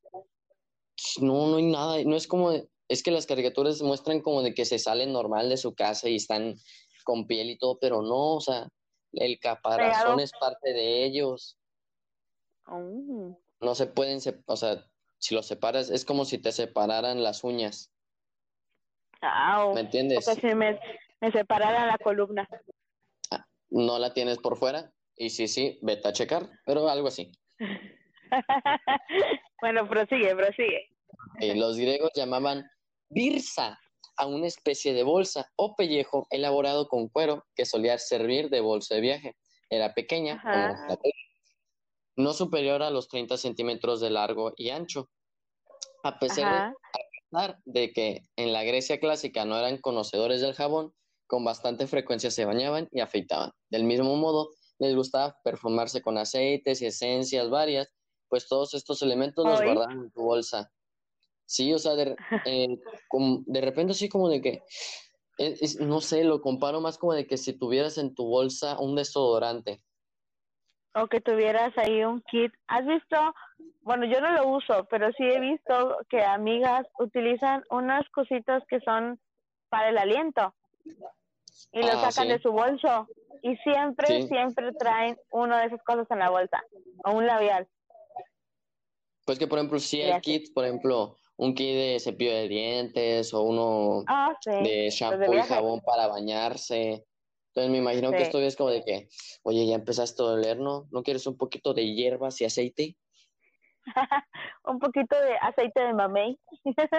No, 1.19 1.47
no 1.47 1.57
hay 1.57 1.63
nada, 1.65 1.97
no 2.05 2.15
es 2.15 2.27
como, 2.27 2.51
es 2.87 3.03
que 3.03 3.11
las 3.11 3.25
caricaturas 3.25 3.81
muestran 3.81 4.21
como 4.21 4.41
de 4.43 4.53
que 4.53 4.65
se 4.65 4.77
salen 4.79 5.11
normal 5.13 5.49
de 5.49 5.57
su 5.57 5.73
casa 5.73 6.09
y 6.09 6.15
están 6.17 6.55
con 7.03 7.25
piel 7.27 7.49
y 7.49 7.57
todo, 7.57 7.77
pero 7.79 8.01
no, 8.01 8.35
o 8.35 8.41
sea, 8.41 8.67
el 9.13 9.39
caparazón 9.39 9.91
Pegado. 10.01 10.19
es 10.19 10.31
parte 10.33 10.73
de 10.73 11.03
ellos, 11.05 11.57
Mm. 12.67 13.33
no 13.59 13.75
se 13.75 13.87
pueden, 13.87 14.19
o 14.45 14.55
sea, 14.55 14.85
si 15.17 15.33
lo 15.35 15.41
separas, 15.43 15.89
es 15.89 16.05
como 16.05 16.25
si 16.25 16.37
te 16.37 16.51
separaran 16.51 17.21
las 17.23 17.43
uñas. 17.43 17.91
¿Me 19.73 19.81
entiendes? 19.81 20.27
O 20.27 20.33
que 20.35 20.41
si 20.49 20.55
me, 20.55 20.79
me 21.19 21.31
separara 21.31 21.85
la 21.85 21.97
columna. 21.97 22.47
No 23.69 23.99
la 23.99 24.13
tienes 24.13 24.37
por 24.37 24.57
fuera, 24.57 24.91
y 25.15 25.29
sí, 25.29 25.47
sí, 25.47 25.79
vete 25.81 26.07
a 26.07 26.13
checar, 26.13 26.49
pero 26.65 26.89
algo 26.89 27.07
así. 27.07 27.31
bueno, 29.61 29.87
prosigue, 29.87 30.35
prosigue. 30.35 30.89
Eh, 31.39 31.55
los 31.55 31.77
griegos 31.77 32.11
llamaban 32.15 32.65
birsa 33.09 33.79
a 34.17 34.25
una 34.25 34.47
especie 34.47 34.93
de 34.93 35.03
bolsa 35.03 35.51
o 35.55 35.75
pellejo 35.75 36.27
elaborado 36.29 36.87
con 36.87 37.09
cuero 37.09 37.45
que 37.55 37.65
solía 37.65 37.97
servir 37.97 38.49
de 38.49 38.61
bolsa 38.61 38.95
de 38.95 39.01
viaje. 39.01 39.35
Era 39.69 39.93
pequeña, 39.93 40.41
como 40.41 40.99
no 42.17 42.33
superior 42.33 42.83
a 42.83 42.89
los 42.89 43.07
30 43.07 43.37
centímetros 43.37 44.01
de 44.01 44.09
largo 44.09 44.53
y 44.57 44.69
ancho. 44.69 45.09
A 46.03 46.19
pesar 46.19 46.45
de, 46.45 46.57
Ajá. 46.57 46.69
a 46.69 46.99
pesar 47.29 47.59
de 47.65 47.93
que 47.93 48.21
en 48.35 48.53
la 48.53 48.63
Grecia 48.63 48.99
clásica 48.99 49.45
no 49.45 49.57
eran 49.57 49.77
conocedores 49.77 50.41
del 50.41 50.53
jabón, 50.53 50.93
con 51.27 51.45
bastante 51.45 51.87
frecuencia 51.87 52.29
se 52.29 52.43
bañaban 52.43 52.89
y 52.91 52.99
afeitaban. 52.99 53.51
Del 53.69 53.85
mismo 53.85 54.15
modo, 54.17 54.49
les 54.81 54.95
gustaba 54.95 55.37
perfumarse 55.43 56.01
con 56.01 56.17
aceites 56.17 56.81
y 56.81 56.87
esencias 56.87 57.49
varias, 57.49 57.93
pues 58.27 58.47
todos 58.47 58.73
estos 58.73 59.01
elementos 59.03 59.45
los 59.45 59.61
guardaban 59.61 59.99
en 60.05 60.11
tu 60.11 60.21
bolsa. 60.23 60.71
Sí, 61.45 61.71
o 61.73 61.77
sea, 61.79 61.93
de, 61.95 62.15
eh, 62.47 62.79
como- 63.07 63.43
de 63.45 63.61
repente 63.61 63.91
así 63.91 64.09
como 64.09 64.27
de 64.27 64.41
que, 64.41 64.63
es- 65.37 65.61
es- 65.61 65.79
no 65.79 66.01
sé, 66.01 66.23
lo 66.23 66.41
comparo 66.41 66.81
más 66.81 66.97
como 66.97 67.13
de 67.13 67.27
que 67.27 67.37
si 67.37 67.53
tuvieras 67.53 67.97
en 67.99 68.15
tu 68.15 68.25
bolsa 68.25 68.79
un 68.79 68.95
desodorante. 68.95 69.83
O 70.95 71.07
que 71.07 71.21
tuvieras 71.21 71.77
ahí 71.77 72.03
un 72.03 72.21
kit. 72.23 72.51
¿Has 72.67 72.85
visto? 72.85 73.15
Bueno, 73.81 74.05
yo 74.05 74.19
no 74.19 74.31
lo 74.31 74.47
uso, 74.49 74.87
pero 74.89 75.11
sí 75.13 75.23
he 75.23 75.39
visto 75.39 75.97
que 76.09 76.21
amigas 76.23 76.85
utilizan 76.99 77.63
unas 77.69 78.09
cositas 78.09 78.63
que 78.67 78.79
son 78.81 79.19
para 79.69 79.89
el 79.89 79.97
aliento 79.97 80.53
y 81.71 81.79
lo 81.81 81.91
Ah, 81.93 82.11
sacan 82.11 82.27
sí. 82.27 82.33
de 82.33 82.41
su 82.41 82.51
bolso 82.51 83.07
y 83.41 83.55
siempre, 83.57 84.07
Sí. 84.07 84.27
siempre 84.27 84.71
traen 84.73 85.17
una 85.31 85.61
de 85.61 85.67
esas 85.67 85.83
cosas 85.83 86.07
en 86.11 86.19
la 86.19 86.29
bolsa 86.29 86.63
o 87.05 87.11
un 87.11 87.25
labial. 87.25 87.67
Pues 89.25 89.37
que, 89.39 89.47
por 89.47 89.59
ejemplo, 89.59 89.79
si 89.79 90.01
hay 90.01 90.19
kits, 90.21 90.51
por 90.51 90.65
ejemplo, 90.65 91.15
un 91.37 91.53
kit 91.53 91.75
de 91.75 91.99
cepillo 91.99 92.33
de 92.33 92.47
dientes 92.47 93.33
o 93.33 93.43
uno 93.43 94.03
Ah, 94.07 94.35
sí. 94.41 94.51
de 94.51 94.89
shampoo 94.89 95.35
y 95.35 95.41
jabón 95.41 95.81
para 95.81 96.07
bañarse. 96.07 97.05
Entonces 97.47 97.71
me 97.71 97.79
imagino 97.79 98.11
que 98.11 98.21
esto 98.21 98.39
es 98.39 98.55
como 98.55 98.69
de 98.69 98.83
que, 98.83 99.09
oye, 99.43 99.67
ya 99.67 99.75
empezaste 99.75 100.21
a 100.23 100.25
oler, 100.27 100.57
¿no? 100.59 100.87
¿No 100.91 101.03
quieres 101.03 101.27
un 101.27 101.37
poquito 101.37 101.73
de 101.73 101.93
hierbas 101.93 102.39
y 102.41 102.45
aceite? 102.45 102.95
un 104.65 104.79
poquito 104.79 105.15
de 105.19 105.35
aceite 105.41 105.81
de 105.81 105.93
mamey. 105.93 106.39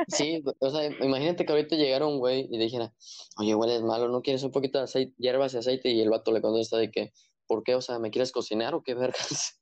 Sí, 0.08 0.42
o 0.60 0.70
sea, 0.70 0.86
imagínate 1.04 1.44
que 1.46 1.52
ahorita 1.52 1.76
llegara 1.76 2.06
un 2.06 2.18
güey 2.18 2.48
y 2.50 2.58
dijera, 2.58 2.92
oye, 3.38 3.54
hueles 3.54 3.82
malo, 3.82 4.08
¿no 4.08 4.22
quieres 4.22 4.42
un 4.42 4.50
poquito 4.52 4.78
de 4.78 4.84
aceite, 4.84 5.14
hierbas 5.18 5.54
y 5.54 5.58
aceite? 5.58 5.88
Y 5.90 6.00
el 6.00 6.10
vato 6.10 6.32
le 6.32 6.42
contesta 6.42 6.76
de 6.76 6.90
que, 6.90 7.12
¿por 7.46 7.62
qué? 7.62 7.74
O 7.74 7.80
sea, 7.80 7.98
¿me 7.98 8.10
quieres 8.10 8.32
cocinar 8.32 8.74
o 8.74 8.82
qué 8.82 8.94
vergas? 8.94 9.60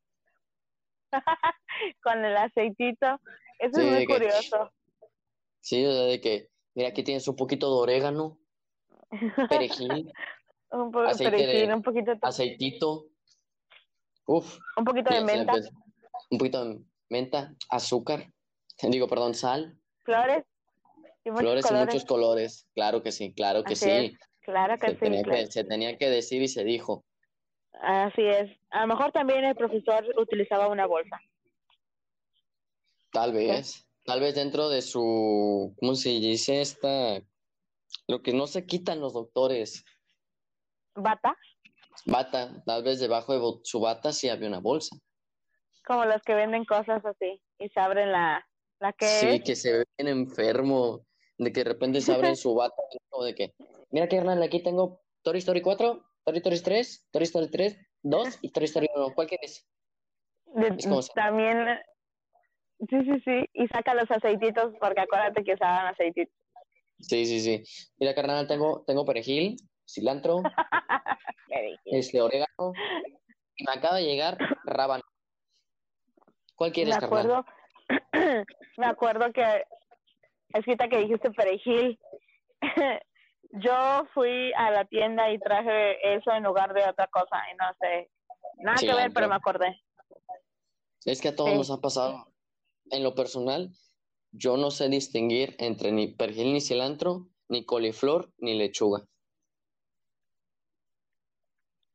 con 2.03 2.25
el 2.25 2.37
aceitito. 2.37 3.21
Eso 3.59 3.81
Sí, 3.81 3.87
es 3.87 3.93
muy 3.93 4.07
que- 4.07 4.13
curioso. 4.15 4.71
Sí, 5.61 5.85
o 5.85 5.93
sea, 5.93 6.03
de 6.05 6.21
que, 6.21 6.49
mira, 6.75 6.89
aquí 6.89 7.03
tienes 7.03 7.29
un 7.29 7.37
poquito 7.37 7.67
de 7.69 7.83
orégano, 7.83 8.39
perejil, 9.51 10.11
un, 10.71 10.91
po 10.91 11.01
aceite 11.01 11.37
perejil, 11.37 11.69
de- 11.69 11.75
un 11.75 11.83
poquito, 11.83 12.13
aceitito, 12.23 13.07
uf, 14.25 14.59
un 14.79 14.85
poquito 14.85 15.13
de 15.13 15.21
menta, 15.21 15.53
un 16.31 16.39
poquito 16.39 16.65
de 16.65 16.81
menta, 17.11 17.55
azúcar, 17.69 18.33
digo, 18.83 19.07
perdón, 19.09 19.35
sal, 19.35 19.79
flores 20.05 20.45
y 21.25 21.31
muchos 21.31 21.43
flores 21.43 21.65
y 21.65 21.69
colores. 21.69 21.87
muchos 21.95 22.05
colores. 22.07 22.69
Claro 22.75 23.03
que 23.03 23.13
sí, 23.13 23.35
claro 23.35 23.63
que 23.63 23.75
Así 23.75 23.85
sí. 23.85 23.91
es, 23.91 24.13
Claro 24.43 24.79
que 24.79 24.87
Se 24.89 24.93
sí. 24.95 24.99
tenía 25.01 25.23
claro. 25.23 25.39
que, 25.39 25.47
se 25.53 25.65
tenía 25.65 25.99
que 25.99 26.09
decir 26.09 26.41
y 26.43 26.49
se 26.49 26.65
dijo. 26.65 27.05
Así 27.83 28.23
es. 28.23 28.51
A 28.71 28.81
lo 28.83 28.87
mejor 28.89 29.13
también 29.13 29.45
el 29.45 29.55
profesor 29.55 30.05
utilizaba 30.19 30.69
una 30.69 30.87
bolsa. 30.87 31.21
Tal 33.13 33.33
vez, 33.33 33.87
tal 34.05 34.21
vez 34.21 34.35
dentro 34.35 34.69
de 34.69 34.83
su, 34.83 35.75
¿cómo 35.79 35.95
se 35.95 36.09
dice 36.11 36.61
esta? 36.61 37.21
Lo 38.09 38.23
que 38.23 38.33
no 38.33 38.47
se 38.47 38.67
quitan 38.67 39.01
los 39.01 39.13
doctores, 39.13 39.85
Bata, 40.95 41.37
bata, 42.07 42.63
tal 42.67 42.83
vez 42.83 42.99
debajo 42.99 43.33
de 43.33 43.61
su 43.65 43.81
bata 43.81 44.13
sí 44.13 44.29
había 44.29 44.49
una 44.49 44.59
bolsa. 44.61 44.97
Como 45.91 46.05
los 46.05 46.23
que 46.23 46.35
venden 46.35 46.65
cosas 46.65 47.05
así 47.05 47.43
y 47.59 47.69
se 47.69 47.81
abren 47.81 48.13
la, 48.13 48.47
la 48.79 48.93
que 48.93 49.07
Sí, 49.07 49.27
es. 49.27 49.43
que 49.43 49.57
se 49.57 49.73
ve 49.73 49.85
bien 49.99 50.07
enfermo, 50.19 51.05
de 51.37 51.53
que 51.53 51.65
de 51.65 51.71
repente 51.71 52.01
se 52.01 52.13
abren 52.13 52.37
su 52.37 52.55
bata, 52.55 52.81
como 53.09 53.25
de 53.25 53.35
que, 53.35 53.55
mira 53.91 54.07
que 54.07 54.15
Hernán, 54.19 54.41
aquí 54.41 54.63
tengo 54.63 55.01
Toy 55.23 55.39
Story 55.39 55.63
4, 55.63 56.05
Toy 56.23 56.37
Story 56.37 56.63
3, 56.63 57.09
Toy 57.11 57.25
Story 57.25 57.51
3, 57.51 57.77
2 58.03 58.39
y 58.41 58.53
Toy 58.53 58.65
Story 58.67 58.87
1, 58.95 59.15
¿cuál 59.17 59.27
quieres? 59.27 59.69
De- 60.55 60.69
es 60.79 60.87
como 60.87 61.01
también, 61.13 61.59
sí, 62.89 62.97
sí, 63.05 63.21
sí, 63.25 63.45
y 63.53 63.67
saca 63.67 63.93
los 63.95 64.09
aceititos 64.13 64.73
porque 64.79 65.01
acuérdate 65.01 65.43
que 65.43 65.55
usaban 65.55 65.89
aceititos. 65.89 66.33
Sí, 67.01 67.27
sí, 67.27 67.41
sí. 67.41 67.65
Mira, 67.99 68.15
carnal, 68.15 68.47
tengo, 68.47 68.85
tengo 68.87 69.05
perejil, 69.05 69.57
cilantro, 69.85 70.43
este 71.87 72.21
orégano, 72.21 72.75
y 73.57 73.65
me 73.65 73.73
acaba 73.73 73.97
de 73.97 74.05
llegar 74.05 74.39
rábano. 74.63 75.03
¿Cuál 76.61 76.69
me 76.69 76.75
quieres, 76.75 76.97
acuerdo, 77.03 77.47
me 78.77 78.85
acuerdo 78.87 79.33
que 79.33 79.65
escrita 80.53 80.91
que 80.91 80.99
dijiste 80.99 81.31
perejil. 81.31 81.99
Yo 83.53 84.05
fui 84.13 84.53
a 84.53 84.71
la 84.71 84.85
tienda 84.85 85.33
y 85.33 85.39
traje 85.39 86.17
eso 86.17 86.31
en 86.33 86.43
lugar 86.43 86.75
de 86.75 86.83
otra 86.87 87.07
cosa 87.07 87.39
y 87.51 87.57
no 87.57 87.65
sé, 87.81 88.11
nada 88.59 88.77
que 88.79 88.93
ver, 88.95 89.11
pero 89.15 89.27
me 89.27 89.37
acordé. 89.37 89.81
Es 91.07 91.23
que 91.23 91.29
a 91.29 91.35
todos 91.35 91.49
Sí. 91.53 91.57
nos 91.57 91.71
ha 91.71 91.81
pasado. 91.81 92.27
En 92.91 93.03
lo 93.05 93.15
personal, 93.15 93.71
yo 94.31 94.59
no 94.59 94.71
sé 94.71 94.91
distinguir 94.91 95.57
entre 95.61 95.93
ni 95.93 96.09
perejil 96.09 96.53
ni 96.53 96.61
cilantro, 96.61 97.29
ni 97.49 97.65
coliflor, 97.65 98.35
ni 98.37 98.53
lechuga. 98.59 99.07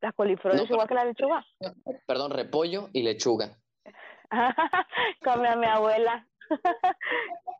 La 0.00 0.10
coliflor 0.12 0.56
No, 0.56 0.62
es 0.64 0.70
igual 0.70 0.88
que 0.88 0.94
la 0.94 1.04
lechuga. 1.04 1.46
Perdón, 2.08 2.32
repollo 2.32 2.88
y 2.92 3.02
lechuga. 3.04 3.62
Come 5.24 5.48
a 5.48 5.56
mi 5.56 5.66
abuela. 5.66 6.26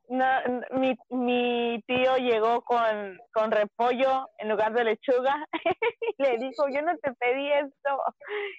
No, 0.09 0.25
mi, 0.71 0.97
mi 1.11 1.83
tío 1.89 2.17
llegó 2.17 2.63
con, 2.63 3.19
con 3.35 3.51
repollo 3.51 4.29
en 4.39 4.49
lugar 4.49 4.73
de 4.73 4.85
lechuga 4.85 5.45
y 6.19 6.23
le 6.23 6.39
dijo, 6.39 6.69
yo 6.69 6.81
no 6.83 6.97
te 6.99 7.13
pedí 7.15 7.51
esto. 7.51 8.03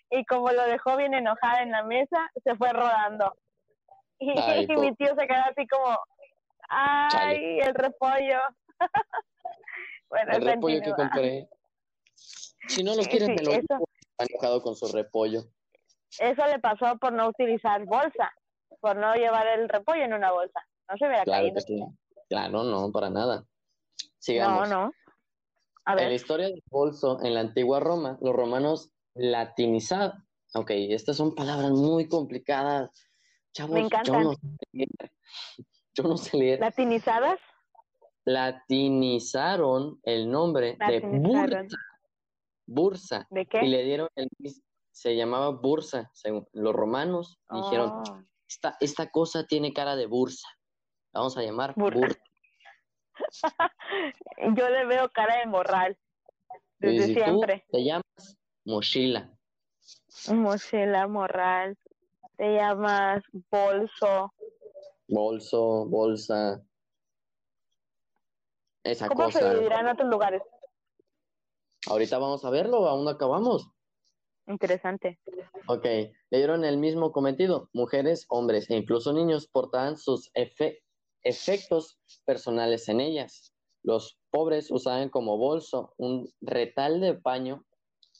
Y 0.09 0.25
como 0.25 0.51
lo 0.51 0.63
dejó 0.63 0.97
bien 0.97 1.13
enojada 1.13 1.61
en 1.61 1.71
la 1.71 1.83
mesa, 1.83 2.29
se 2.43 2.53
fue 2.57 2.73
rodando. 2.73 3.33
Y, 4.19 4.37
Ay, 4.37 4.67
y 4.67 4.75
mi 4.75 4.93
tío 4.95 5.15
se 5.17 5.25
quedó 5.25 5.39
así 5.39 5.65
como, 5.67 5.97
ay, 6.67 7.59
el 7.59 7.73
repollo. 7.75 8.39
bueno, 10.09 10.33
El 10.33 10.41
repollo 10.41 10.81
que 10.81 10.91
compré. 10.91 11.47
Si 12.67 12.83
no 12.83 12.93
lo 12.95 13.03
quieres, 13.03 13.29
sí, 13.29 13.35
me 13.35 13.43
lo 13.43 13.51
eso. 13.51 13.87
enojado 14.17 14.61
con 14.61 14.75
su 14.75 14.91
repollo. 14.91 15.43
Eso 16.19 16.45
le 16.47 16.59
pasó 16.59 16.97
por 16.97 17.13
no 17.13 17.27
utilizar 17.29 17.83
bolsa, 17.85 18.31
por 18.79 18.95
no 18.95 19.13
llevar 19.15 19.47
el 19.47 19.67
repollo 19.69 20.03
en 20.03 20.13
una 20.13 20.31
bolsa. 20.31 20.59
No 20.89 20.97
se 20.97 21.05
hubiera 21.07 21.23
Claro 21.23 21.43
caído. 21.43 21.61
que. 21.67 21.79
Claro, 22.29 22.63
no, 22.63 22.91
para 22.91 23.09
nada. 23.09 23.41
No, 23.41 23.47
Sigamos. 24.19 24.69
no. 24.69 24.91
A 25.85 25.91
En 25.91 25.97
la 25.97 26.03
ver, 26.03 26.11
historia 26.13 26.47
del 26.47 26.61
bolso 26.69 27.23
en 27.23 27.33
la 27.33 27.39
antigua 27.41 27.79
Roma, 27.79 28.17
los 28.21 28.35
romanos 28.35 28.91
latinizaban. 29.13 30.25
Ok, 30.53 30.71
estas 30.71 31.15
son 31.17 31.33
palabras 31.35 31.71
muy 31.71 32.07
complicadas. 32.07 32.89
Chavos, 33.53 33.73
Me 33.73 33.81
yo 33.81 33.85
encantan. 33.87 34.23
no 34.23 34.31
sé. 34.33 34.39
Yo 35.93 36.03
no 36.03 36.15
sé 36.17 36.37
leer. 36.37 36.59
latinizadas. 36.59 37.39
Latinizaron 38.25 39.99
el 40.03 40.29
nombre 40.29 40.77
de 40.87 40.99
bursa. 40.99 41.77
Bursa. 42.65 43.27
¿De 43.29 43.41
Y 43.41 43.45
qué? 43.45 43.61
le 43.63 43.83
dieron 43.83 44.09
el 44.15 44.27
se 44.97 45.15
llamaba 45.15 45.49
bursa, 45.51 46.09
según 46.11 46.47
los 46.53 46.73
romanos 46.73 47.37
dijeron, 47.51 47.91
Oh. 47.91 48.23
esta, 48.49 48.77
esta 48.79 49.11
cosa 49.11 49.45
tiene 49.45 49.71
cara 49.71 49.95
de 49.95 50.07
bursa. 50.07 50.47
Vamos 51.13 51.37
a 51.37 51.43
llamar 51.43 51.75
Bursa. 51.75 51.99
bursa. 51.99 52.19
Yo 54.57 54.69
le 54.69 54.85
veo 54.87 55.07
cara 55.09 55.37
de 55.37 55.45
morral. 55.45 55.99
Desde 56.79 57.05
si 57.07 57.13
tú 57.13 57.19
siempre. 57.19 57.65
te 57.71 57.83
llamas 57.83 58.37
mochila. 58.65 59.31
Mochila, 60.33 61.07
morral. 61.07 61.77
Te 62.35 62.55
llamas 62.55 63.23
bolso. 63.51 64.33
bolso, 65.07 65.85
bolsa, 65.85 66.59
esa 68.83 69.07
¿Cómo 69.09 69.29
se 69.31 69.39
cosa. 69.39 69.53
divirá 69.53 69.79
en 69.81 69.87
otros 69.89 70.09
lugares? 70.09 70.41
Ahorita 71.87 72.17
vamos 72.17 72.43
a 72.45 72.49
verlo, 72.49 72.87
aún 72.87 73.05
no 73.05 73.11
acabamos. 73.11 73.69
Interesante. 74.47 75.19
Ok, 75.67 75.83
le 75.83 76.37
dieron 76.37 76.63
el 76.63 76.77
mismo 76.77 77.11
cometido. 77.11 77.69
Mujeres, 77.73 78.25
hombres 78.29 78.69
e 78.69 78.75
incluso 78.77 79.13
niños 79.13 79.47
portaban 79.47 79.97
sus 79.97 80.31
efe- 80.33 80.79
efectos 81.23 81.99
personales 82.25 82.87
en 82.89 83.01
ellas. 83.01 83.53
Los 83.83 84.17
pobres 84.31 84.71
usaban 84.71 85.09
como 85.09 85.37
bolso 85.37 85.93
un 85.97 86.29
retal 86.41 86.99
de 87.01 87.13
paño, 87.15 87.65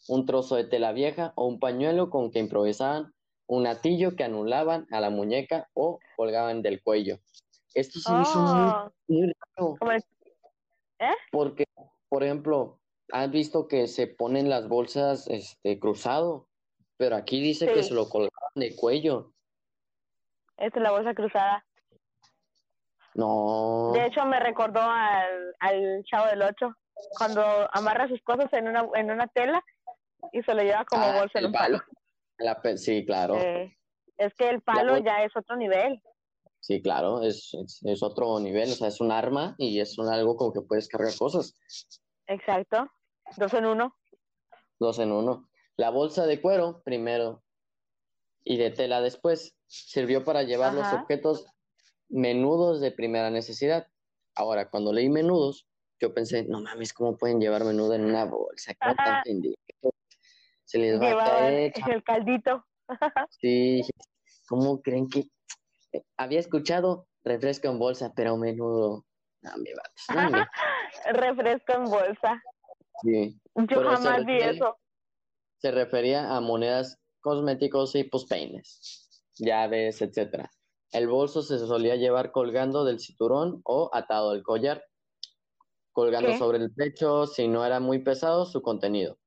un 0.10 0.26
trozo 0.26 0.56
de 0.56 0.66
tela 0.66 0.92
vieja 0.92 1.34
o 1.36 1.48
un 1.48 1.60
pañuelo 1.60 2.10
con 2.10 2.32
que 2.32 2.40
improvisaban 2.40 3.14
un 3.48 3.66
atillo 3.66 4.16
que 4.16 4.24
anulaban 4.26 4.86
a 4.92 5.00
la 5.00 5.10
muñeca 5.10 5.70
o 5.74 6.00
colgaban 6.18 6.62
del 6.62 6.82
cuello. 6.84 7.20
Esto 7.74 8.00
se 8.00 8.14
hizo 8.14 8.42
muy, 8.42 8.70
Oh, 8.70 8.92
muy 9.08 9.34
raro. 9.56 9.76
el- 11.00 11.14
Porque, 11.32 11.66
por 12.10 12.24
ejemplo, 12.24 12.80
has 13.12 13.32
visto 13.32 13.68
que 13.68 13.88
se 13.88 14.08
ponen 14.08 14.50
las 14.50 14.68
bolsas 14.68 15.28
este, 15.28 15.80
cruzado, 15.80 16.48
pero 16.98 17.16
aquí 17.16 17.40
dice 17.42 17.68
que 17.68 17.84
Sí. 17.84 17.90
se 17.90 17.94
lo 17.96 18.10
colgaban 18.10 18.52
de 18.56 18.76
cuello. 18.76 19.34
esta 20.58 20.80
es 20.80 20.84
la 20.84 20.92
bolsa 20.92 21.14
cruzada. 21.14 21.64
No. 23.14 23.92
De 23.94 24.06
hecho, 24.06 24.26
me 24.26 24.40
recordó 24.40 24.80
al, 24.82 25.56
al 25.60 26.04
Chavo 26.04 26.28
del 26.28 26.42
Ocho, 26.44 26.74
cuando 27.18 27.42
amarra 27.74 28.08
sus 28.08 28.22
cosas 28.22 28.52
en 28.54 28.68
una, 28.68 28.88
en 28.96 29.12
una 29.12 29.28
tela 29.28 29.64
y 30.32 30.42
se 30.44 30.54
lo 30.54 30.62
lleva 30.64 30.86
como 30.86 31.04
Ah, 31.04 31.20
bolsa 31.20 31.40
en 31.40 31.46
un 31.48 31.52
palo. 31.52 31.80
La 32.40 32.60
sí, 32.78 33.06
claro. 33.06 33.36
Eh, 33.38 33.76
es 34.18 34.34
que 34.36 34.50
el 34.50 34.62
palo 34.62 34.98
ya 34.98 35.24
es 35.24 35.36
otro 35.36 35.56
nivel. 35.56 36.02
Sí, 36.60 36.82
claro. 36.82 37.22
Es, 37.24 37.54
es, 37.54 37.82
es 37.84 38.04
otro 38.04 38.40
nivel. 38.40 38.70
O 38.72 38.74
sea, 38.76 38.88
es 38.90 39.00
un 39.00 39.12
arma 39.12 39.56
y 39.58 39.80
es 39.80 39.98
un 39.98 40.08
algo 40.08 40.36
con 40.36 40.54
que 40.54 40.62
puedes 40.62 40.88
cargar 40.88 41.16
cosas. 41.18 41.56
Exacto. 42.28 42.88
Dos 43.36 43.54
en 43.54 43.66
uno. 43.66 43.96
Dos 44.80 45.00
en 45.00 45.12
uno. 45.12 45.50
La 45.76 45.90
bolsa 45.90 46.26
de 46.26 46.42
cuero 46.42 46.82
primero 46.84 47.44
y 48.44 48.58
de 48.58 48.72
tela 48.72 49.02
después 49.02 49.56
sirvió 49.68 50.24
para 50.24 50.44
llevar 50.44 50.74
los 50.74 50.88
objetos 50.94 51.46
menudos 52.10 52.80
de 52.80 52.92
primera 52.92 53.30
necesidad. 53.30 53.88
Ahora, 54.36 54.70
cuando 54.70 54.94
leí 54.94 55.10
menudos, 55.10 55.68
yo 56.00 56.14
pensé, 56.14 56.46
no 56.46 56.62
mames, 56.62 56.94
¿cómo 56.94 57.18
pueden 57.18 57.42
llevar 57.42 57.66
menudo 57.66 57.94
en 57.94 58.06
una 58.06 58.26
bolsa? 58.26 58.74
¿Cómo 58.80 58.96
tan? 58.96 59.24
Se 60.64 60.78
les 60.78 61.02
va 61.02 61.12
a 61.12 61.26
caer. 61.26 61.74
el 61.90 62.04
caldito. 62.04 62.66
Sí, 63.42 63.82
¿cómo 64.48 64.82
creen 64.82 65.10
que...? 65.10 65.26
Eh, 65.92 66.04
Había 66.16 66.40
escuchado 66.40 67.08
refresco 67.24 67.68
en 67.68 67.80
bolsa, 67.80 68.14
pero 68.16 68.38
menudo. 68.38 69.06
No, 69.42 69.52
mi 69.58 69.72
vatos, 69.74 70.06
no, 70.32 71.20
Refresco 71.20 71.74
en 71.74 71.86
bolsa. 71.86 72.42
Sí. 73.02 73.40
Yo 73.56 73.66
Pero 73.68 73.90
jamás 73.90 74.26
vi 74.26 74.38
eso. 74.38 74.78
se 75.58 75.72
refería 75.72 76.36
a 76.36 76.42
monedas 76.42 77.00
cosméticos 77.22 77.96
y 77.96 78.04
pues 78.04 78.26
peines, 78.26 79.24
llaves, 79.36 80.02
etcétera. 80.02 80.52
El 80.92 81.08
bolso 81.08 81.42
se 81.42 81.60
solía 81.60 81.96
llevar 81.96 82.32
colgando 82.32 82.86
del 82.86 83.00
cinturón 83.00 83.62
o 83.66 83.90
atado 83.94 84.32
al 84.32 84.44
collar, 84.44 84.84
colgando 85.92 86.30
¿Qué? 86.30 86.38
sobre 86.38 86.60
el 86.60 86.74
pecho 86.74 87.28
si 87.28 87.48
no 87.48 87.66
era 87.66 87.80
muy 87.80 88.00
pesado 88.00 88.46
su 88.46 88.62
contenido. 88.62 89.18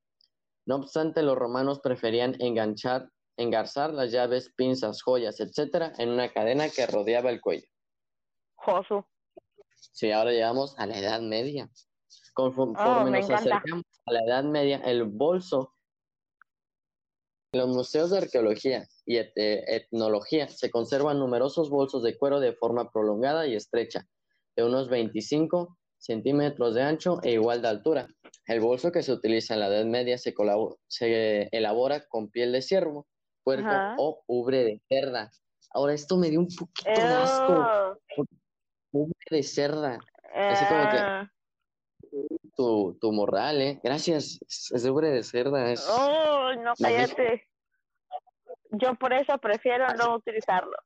No 0.66 0.76
obstante, 0.76 1.22
los 1.22 1.36
romanos 1.36 1.80
preferían 1.80 2.36
enganchar, 2.40 3.10
engarzar 3.36 3.92
las 3.92 4.12
llaves, 4.12 4.52
pinzas, 4.56 5.02
joyas, 5.02 5.40
etcétera, 5.40 5.92
en 5.98 6.10
una 6.10 6.32
cadena 6.32 6.68
que 6.68 6.86
rodeaba 6.86 7.30
el 7.30 7.40
cuello. 7.40 7.66
Josu. 8.54 9.04
Sí, 9.92 10.12
ahora 10.12 10.30
llegamos 10.30 10.78
a 10.78 10.86
la 10.86 10.98
Edad 10.98 11.20
Media. 11.20 11.68
Conforme 12.34 12.74
Oh, 12.78 13.04
me 13.04 13.18
nos 13.20 13.28
encanta. 13.30 13.56
acercamos 13.56 13.84
a 14.06 14.12
la 14.12 14.20
Edad 14.24 14.44
Media, 14.44 14.78
el 14.84 15.04
bolso. 15.04 15.74
En 17.52 17.60
los 17.60 17.68
museos 17.68 18.10
de 18.10 18.18
arqueología 18.18 18.86
y 19.04 19.16
et- 19.16 19.32
eh, 19.36 19.64
etnología 19.66 20.48
se 20.48 20.70
conservan 20.70 21.18
numerosos 21.18 21.68
bolsos 21.68 22.02
de 22.04 22.16
cuero 22.16 22.38
de 22.38 22.52
forma 22.54 22.90
prolongada 22.92 23.46
y 23.46 23.56
estrecha, 23.56 24.06
de 24.56 24.64
unos 24.64 24.88
25 24.88 25.76
centímetros 25.98 26.74
de 26.74 26.82
ancho 26.82 27.18
e 27.24 27.32
igual 27.32 27.60
de 27.60 27.68
altura. 27.68 28.06
El 28.46 28.60
bolso 28.60 28.92
que 28.92 29.02
se 29.02 29.12
utiliza 29.12 29.54
en 29.54 29.60
la 29.60 29.66
Edad 29.66 29.84
Media 29.84 30.16
se, 30.16 30.32
elabora 31.50 32.06
con 32.08 32.30
piel 32.30 32.52
de 32.52 32.62
ciervo, 32.62 33.06
puerco 33.42 33.68
Ajá. 33.68 33.96
o 33.98 34.22
ubre 34.28 34.64
de 34.64 34.80
cerda. 34.88 35.30
Ahora, 35.72 35.92
esto 35.94 36.16
me 36.16 36.30
dio 36.30 36.38
un 36.40 36.48
poquito 36.48 36.88
de 36.90 37.02
asco. 37.02 37.98
Ubre 38.92 39.12
de 39.30 39.42
cerda. 39.42 39.98
Así 40.34 40.64
como 40.66 40.88
que- 40.90 40.96
Ah. 40.98 41.30
Tu, 42.60 42.98
tu 43.00 43.10
morral, 43.10 43.62
¿eh? 43.62 43.80
Gracias. 43.82 44.38
Es, 44.46 44.70
es 44.70 44.82
de 44.84 45.22
cerda. 45.22 45.72
Es... 45.72 45.88
Oh, 45.88 46.52
no, 46.56 46.74
¿La 46.78 46.88
has 46.88 47.14
cállate. 47.14 47.48
Yo 48.72 48.94
por 48.96 49.14
eso 49.14 49.38
prefiero 49.38 49.86
no 49.94 50.16
utilizarlo. 50.16 50.76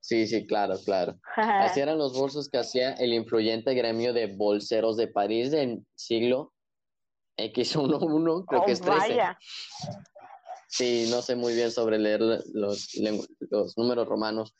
Sí, 0.00 0.26
sí, 0.26 0.46
claro, 0.46 0.76
claro. 0.86 1.16
Así 1.36 1.80
eran 1.80 1.98
los 1.98 2.18
bolsos 2.18 2.48
que 2.48 2.56
hacía 2.56 2.94
el 2.94 3.12
influyente 3.12 3.74
gremio 3.74 4.14
de 4.14 4.34
bolseros 4.34 4.96
de 4.96 5.08
París 5.08 5.50
del 5.50 5.84
siglo 5.94 6.54
X11, 7.36 8.46
creo 8.48 8.64
que 8.64 8.70
Oh, 8.70 8.74
es 8.74 8.80
13. 8.80 8.98
vaya. 8.98 9.38
Sí, 10.66 11.08
no 11.10 11.20
sé 11.20 11.36
muy 11.36 11.54
bien 11.54 11.70
sobre 11.70 11.98
leer 11.98 12.20
los, 12.20 12.94
los 12.94 13.76
números 13.76 14.08
romanos, 14.08 14.54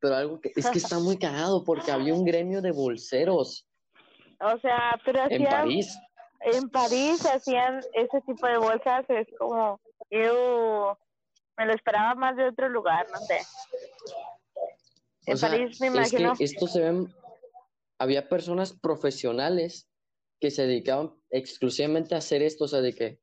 pero 0.00 0.16
algo 0.16 0.40
que 0.40 0.52
es 0.56 0.70
que 0.70 0.78
está 0.78 0.98
muy 0.98 1.18
cagado 1.18 1.64
porque 1.64 1.92
había 1.92 2.14
un 2.14 2.24
gremio 2.24 2.60
de 2.62 2.72
bolseros 2.72 3.67
O 4.40 4.58
sea, 4.60 5.00
pero 5.04 5.20
en 5.24 5.32
hacían, 5.32 5.50
París. 5.50 5.98
en 6.40 6.70
París 6.70 7.26
hacían 7.26 7.80
ese 7.94 8.20
tipo 8.22 8.46
de 8.46 8.58
bolsas, 8.58 9.04
es 9.08 9.26
como, 9.38 9.80
ew, 10.10 10.96
me 11.56 11.66
lo 11.66 11.72
esperaba 11.74 12.14
más 12.14 12.36
de 12.36 12.48
otro 12.48 12.68
lugar, 12.68 13.06
no 13.10 13.18
sé. 13.18 13.40
O 15.26 15.30
En 15.32 15.38
sea, 15.38 15.50
París 15.50 15.80
me 15.80 15.88
es 15.88 15.94
imagino. 15.94 16.34
que 16.36 16.44
esto 16.44 16.66
se 16.68 16.80
ven, 16.80 17.12
había 17.98 18.28
personas 18.28 18.72
profesionales 18.78 19.88
que 20.40 20.50
se 20.52 20.66
dedicaban 20.66 21.14
exclusivamente 21.30 22.14
a 22.14 22.18
hacer 22.18 22.42
esto, 22.42 22.64
o 22.64 22.68
sea, 22.68 22.80
de 22.80 22.94
que, 22.94 23.20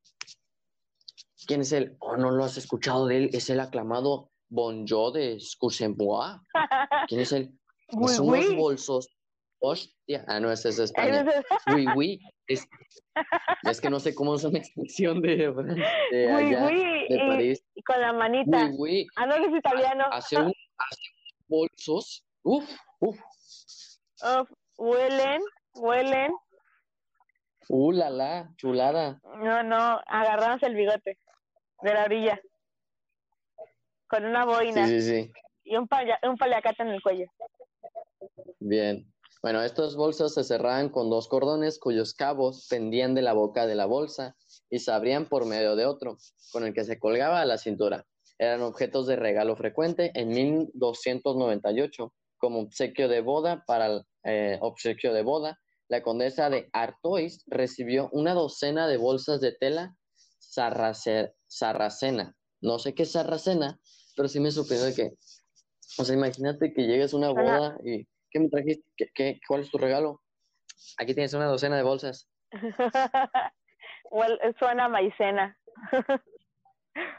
¿quién 1.47 1.61
es 1.61 1.71
él? 1.71 1.95
Oh, 1.99 2.17
no 2.17 2.31
lo 2.31 2.43
has 2.43 2.57
escuchado 2.57 3.07
de 3.07 3.17
él, 3.17 3.29
es 3.33 3.49
el 3.49 3.59
aclamado 3.61 4.31
Bonjour 4.49 5.13
de 5.13 5.33
Excusez-moi. 5.33 6.39
¿Quién 7.07 7.21
es 7.21 7.31
él? 7.31 7.57
Es 7.87 8.19
unos 8.19 8.55
bolsos. 8.55 9.09
Hostia, 9.59 10.23
ah, 10.27 10.39
no, 10.39 10.51
ese 10.51 10.69
es 10.69 10.79
España. 11.23 11.25
Oui, 11.73 11.87
oui. 11.95 12.19
Es, 12.47 12.67
es 13.63 13.81
que 13.81 13.89
no 13.89 13.99
sé 13.99 14.13
cómo 14.13 14.35
es 14.35 14.43
una 14.43 14.59
expresión 14.59 15.21
de, 15.21 15.51
de 16.11 16.31
allá, 16.31 16.65
oui, 16.67 17.07
de 17.09 17.15
y- 17.15 17.27
París. 17.27 17.65
y 17.73 17.81
con 17.83 17.99
la 18.01 18.13
manita. 18.13 18.65
Oui, 18.65 18.75
oui. 18.77 19.07
Ah, 19.15 19.25
no, 19.25 19.35
que 19.35 19.45
es 19.45 19.55
italiano. 19.57 20.05
Hace 20.11 20.37
un, 20.37 20.53
hace 20.77 21.01
bolsos. 21.47 22.23
Uf, 22.43 22.69
uf. 22.99 23.17
Uf, 24.21 24.49
huelen, 24.77 25.41
huelen. 25.73 26.31
Uh, 27.69 27.91
la, 27.91 28.09
la, 28.11 28.49
chulada. 28.57 29.19
No, 29.23 29.63
no, 29.63 29.99
agarramos 30.05 30.61
el 30.63 30.75
bigote 30.75 31.17
de 31.81 31.93
la 31.93 32.03
orilla. 32.03 32.39
Con 34.07 34.23
una 34.25 34.45
boina 34.45 34.85
Sí, 34.85 35.01
sí, 35.01 35.23
sí. 35.23 35.31
y 35.63 35.75
un, 35.75 35.87
paya- 35.87 36.19
un 36.21 36.37
paliacate 36.37 36.83
en 36.83 36.89
el 36.89 37.01
cuello. 37.01 37.25
Bien. 38.59 39.11
Bueno, 39.45 39.61
estos 39.61 39.95
bolsos 39.95 40.33
se 40.33 40.43
cerraban 40.43 40.89
con 40.89 41.11
dos 41.11 41.27
cordones 41.27 41.77
cuyos 41.77 42.15
cabos 42.15 42.65
pendían 42.67 43.13
de 43.13 43.21
la 43.21 43.33
boca 43.33 43.67
de 43.67 43.75
la 43.75 43.85
bolsa 43.85 44.35
y 44.71 44.79
se 44.79 44.91
abrían 44.91 45.29
por 45.29 45.45
medio 45.45 45.75
de 45.75 45.85
otro, 45.85 46.17
con 46.51 46.65
el 46.65 46.73
que 46.73 46.83
se 46.83 46.97
colgaba 46.97 47.41
a 47.41 47.45
la 47.45 47.59
cintura. 47.59 48.07
Eran 48.39 48.63
objetos 48.63 49.05
de 49.05 49.17
regalo 49.17 49.55
frecuente 49.55 50.09
en 50.15 50.29
1298, 50.29 52.11
como 52.37 52.61
obsequio 52.61 53.07
de 53.07 53.21
boda 53.21 53.63
para 53.67 53.85
el 53.85 54.01
eh, 54.23 54.57
obsequio 54.61 55.13
de 55.13 55.21
boda. 55.21 55.59
La 55.89 56.01
condesa 56.01 56.49
de 56.49 56.67
Artois 56.73 57.43
recibió 57.45 58.09
una 58.13 58.33
docena 58.33 58.87
de 58.87 58.97
bolsas 58.97 59.41
de 59.41 59.51
tela 59.51 59.95
sarrace- 60.39 61.35
sarracena. 61.45 62.35
No 62.61 62.79
sé 62.79 62.95
qué 62.95 63.03
es 63.03 63.11
sarracena, 63.11 63.79
pero 64.15 64.27
sí 64.27 64.39
me 64.39 64.49
sorprendió 64.49 64.87
de 64.87 64.95
que, 64.95 65.11
o 65.99 66.03
sea, 66.03 66.15
imagínate 66.15 66.73
que 66.73 66.87
llegues 66.87 67.13
a 67.13 67.17
una 67.17 67.29
boda 67.29 67.77
y 67.85 68.07
¿qué 68.35 68.39
me 68.41 68.49
trajiste? 68.49 68.83
¿Qué, 68.97 69.07
qué- 69.15 69.39
cuál 69.47 69.61
es 69.61 69.71
tu 69.71 69.77
regalo? 69.77 70.21
Aquí 70.97 71.13
tienes 71.13 71.33
una 71.33 71.45
docena 71.45 71.77
de 71.77 71.83
bolsas. 71.83 72.29
Suena 74.59 74.85
a 74.85 74.89
maicena. 74.89 75.57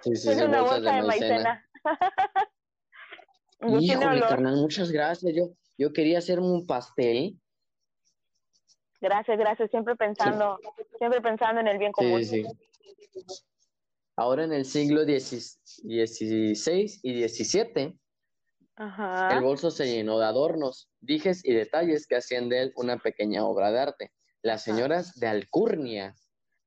Sí, 0.03 0.17
sí, 0.17 0.31
Es 0.31 0.41
una 0.41 0.63
bolsa 0.63 0.81
de 0.81 1.03
maicena. 1.03 1.69
Híjole, 3.61 4.21
carnal, 4.23 4.57
muchas 4.57 4.91
gracias. 4.91 5.35
Yo, 5.35 5.51
yo 5.77 5.93
quería 5.93 6.17
hacerme 6.19 6.47
un 6.47 6.67
pastel. 6.67 7.39
Gracias, 9.01 9.39
gracias. 9.39 9.71
Siempre 9.71 9.95
pensando, 9.97 10.59
siempre 10.97 11.21
pensando 11.21 11.61
en 11.61 11.69
el 11.69 11.77
bien 11.79 11.93
común. 11.93 12.25
Sí, 12.25 12.43
sí. 12.43 13.39
Ahora 14.17 14.45
en 14.45 14.55
el 14.55 14.65
siglo 14.65 15.03
XVI 15.05 17.01
y 17.03 17.29
XVII, 17.29 17.99
Ajá. 18.77 19.33
el 19.33 19.43
bolso 19.43 19.71
se 19.71 19.87
llenó 19.87 20.19
de 20.19 20.27
adornos, 20.27 20.91
dijes 21.01 21.45
y 21.45 21.55
detalles 21.55 22.07
que 22.07 22.17
hacían 22.17 22.49
de 22.51 22.63
él 22.63 22.73
una 22.77 22.99
pequeña 22.99 23.45
obra 23.47 23.71
de 23.73 23.81
arte. 23.81 24.13
Las 24.43 24.63
señoras 24.63 25.15
de 25.19 25.27
Alcurnia, 25.27 26.15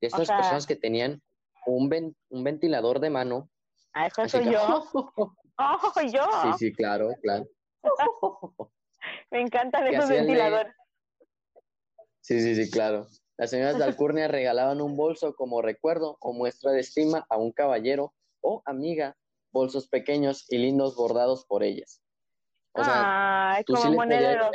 de 0.02 0.08
estas 0.08 0.28
sea- 0.28 0.38
personas 0.38 0.66
que 0.66 0.76
tenían 0.76 1.22
un, 1.66 2.16
un 2.30 2.44
ventilador 2.44 3.00
de 3.00 3.10
mano. 3.12 3.50
Ah, 3.94 4.08
eso 4.08 4.28
soy 4.28 4.52
yo. 4.52 4.86
Oh, 5.62 6.02
yo. 6.02 6.24
Sí, 6.42 6.50
sí, 6.58 6.74
claro, 6.74 7.10
claro. 7.22 7.46
Me 9.30 9.42
encantan 9.42 9.86
esos 9.88 10.08
ventiladores. 10.10 10.74
Sí, 12.22 12.40
sí, 12.40 12.56
sí, 12.56 12.72
claro. 12.72 13.08
Las 13.38 13.50
señoras 13.50 13.78
de 13.78 13.84
Alcurnia 13.84 14.30
regalaban 14.30 14.80
un 14.80 14.96
bolso 14.96 15.36
como 15.36 15.62
recuerdo 15.62 16.18
o 16.22 16.32
muestra 16.32 16.72
de 16.72 16.80
estima 16.80 17.26
a 17.30 17.36
un 17.36 17.52
caballero 17.52 18.14
o 18.42 18.62
amiga, 18.66 19.18
bolsos 19.52 19.88
pequeños 19.88 20.46
y 20.50 20.58
lindos 20.58 20.96
bordados 20.96 21.46
por 21.46 21.64
ellas. 21.64 22.02
O 22.74 22.84
sea, 22.84 23.52
Ay, 23.54 23.64
tú 23.64 23.74
como 23.74 23.90
sí 23.90 23.96
monedero. 23.96 24.52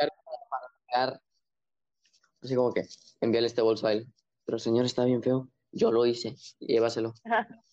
Así 2.43 2.55
como 2.55 2.73
que, 2.73 2.83
envíale 3.21 3.47
este 3.47 3.63
bolso 3.63 3.87
a 3.87 3.93
él. 3.93 4.07
Pero 4.45 4.59
señor, 4.59 4.85
está 4.85 5.05
bien 5.05 5.23
feo. 5.23 5.49
Yo 5.73 5.91
lo 5.91 6.07
hice. 6.07 6.37
Llévaselo. 6.61 7.15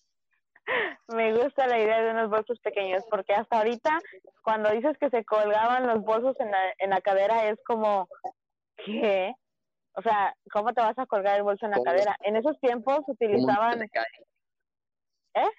Me 1.08 1.34
gusta 1.36 1.66
la 1.66 1.78
idea 1.78 2.02
de 2.02 2.12
unos 2.12 2.30
bolsos 2.30 2.58
pequeños, 2.60 3.04
porque 3.10 3.34
hasta 3.34 3.58
ahorita, 3.58 3.98
cuando 4.42 4.70
dices 4.70 4.96
que 4.98 5.10
se 5.10 5.24
colgaban 5.24 5.86
los 5.86 6.00
bolsos 6.02 6.38
en 6.40 6.50
la, 6.50 6.58
en 6.78 6.90
la 6.90 7.00
cadera, 7.00 7.48
es 7.48 7.58
como, 7.64 8.08
¿qué? 8.84 9.34
O 9.94 10.02
sea, 10.02 10.34
¿cómo 10.50 10.72
te 10.72 10.80
vas 10.80 10.98
a 10.98 11.06
colgar 11.06 11.36
el 11.36 11.42
bolso 11.42 11.66
en 11.66 11.72
la 11.72 11.82
cadera? 11.82 12.16
En 12.20 12.36
esos 12.36 12.58
tiempos 12.60 13.00
utilizaban... 13.06 13.82
¿Eh? 15.34 15.50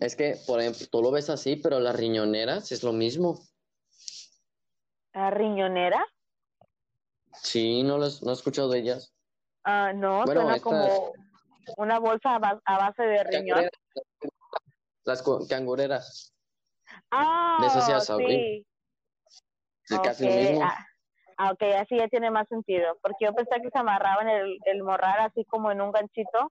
Es 0.00 0.16
que, 0.16 0.36
por 0.46 0.60
ejemplo, 0.60 0.86
tú 0.90 1.02
lo 1.02 1.10
ves 1.10 1.30
así, 1.30 1.56
pero 1.56 1.80
las 1.80 1.96
riñoneras 1.96 2.72
es 2.72 2.82
lo 2.82 2.92
mismo. 2.92 3.40
¿La 5.12 5.30
riñonera? 5.30 6.04
Sí, 7.32 7.82
¿no, 7.82 7.98
las, 7.98 8.22
no 8.22 8.32
has 8.32 8.38
escuchado 8.38 8.68
de 8.68 8.80
ellas? 8.80 9.14
Ah, 9.64 9.92
no, 9.92 10.24
suena 10.24 10.60
como 10.60 11.12
una 11.76 11.98
bolsa 11.98 12.36
a, 12.36 12.78
base 12.78 13.02
de 13.02 13.24
riñón. 13.24 13.68
Las 15.04 15.22
cangureras. 15.48 16.34
Ah, 17.10 17.58
sí. 18.00 18.66
Es 19.90 20.00
casi 20.00 20.24
lo 20.24 20.34
mismo. 20.34 20.64
Ah, 20.64 20.86
ah, 21.38 21.52
ok, 21.52 21.62
así 21.80 21.96
ya 21.96 22.08
tiene 22.08 22.30
más 22.30 22.48
sentido. 22.48 22.98
Porque 23.02 23.26
yo 23.26 23.34
pensé 23.34 23.60
que 23.62 23.70
se 23.70 23.78
amarraban 23.78 24.28
el, 24.28 24.58
el 24.64 24.82
morral 24.82 25.20
así 25.20 25.44
como 25.44 25.70
en 25.70 25.80
un 25.80 25.92
ganchito, 25.92 26.50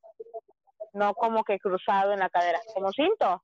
no 0.93 1.13
como 1.15 1.43
que 1.43 1.59
cruzado 1.59 2.13
en 2.13 2.19
la 2.19 2.29
cadera, 2.29 2.59
como 2.73 2.91
cinto. 2.91 3.43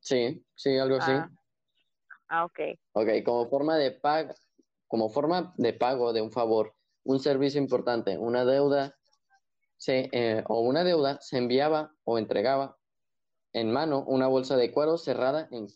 Sí, 0.00 0.44
sí, 0.54 0.78
algo 0.78 0.96
así. 0.96 1.12
Ah, 1.12 1.28
ah 2.28 2.44
ok. 2.44 2.60
Ok, 2.92 3.08
como 3.24 3.48
forma 3.48 3.76
de 3.76 3.92
pago, 3.92 4.34
como 4.86 5.10
forma 5.10 5.54
de 5.56 5.72
pago 5.72 6.12
de 6.12 6.22
un 6.22 6.32
favor, 6.32 6.74
un 7.04 7.20
servicio 7.20 7.60
importante, 7.60 8.18
una 8.18 8.44
deuda, 8.44 8.96
se, 9.76 10.08
eh, 10.12 10.44
o 10.48 10.60
una 10.60 10.84
deuda 10.84 11.20
se 11.20 11.38
enviaba 11.38 11.92
o 12.04 12.18
entregaba 12.18 12.78
en 13.52 13.70
mano 13.70 14.04
una 14.06 14.28
bolsa 14.28 14.56
de 14.56 14.70
cuero 14.72 14.96
cerrada 14.96 15.48
en, 15.50 15.66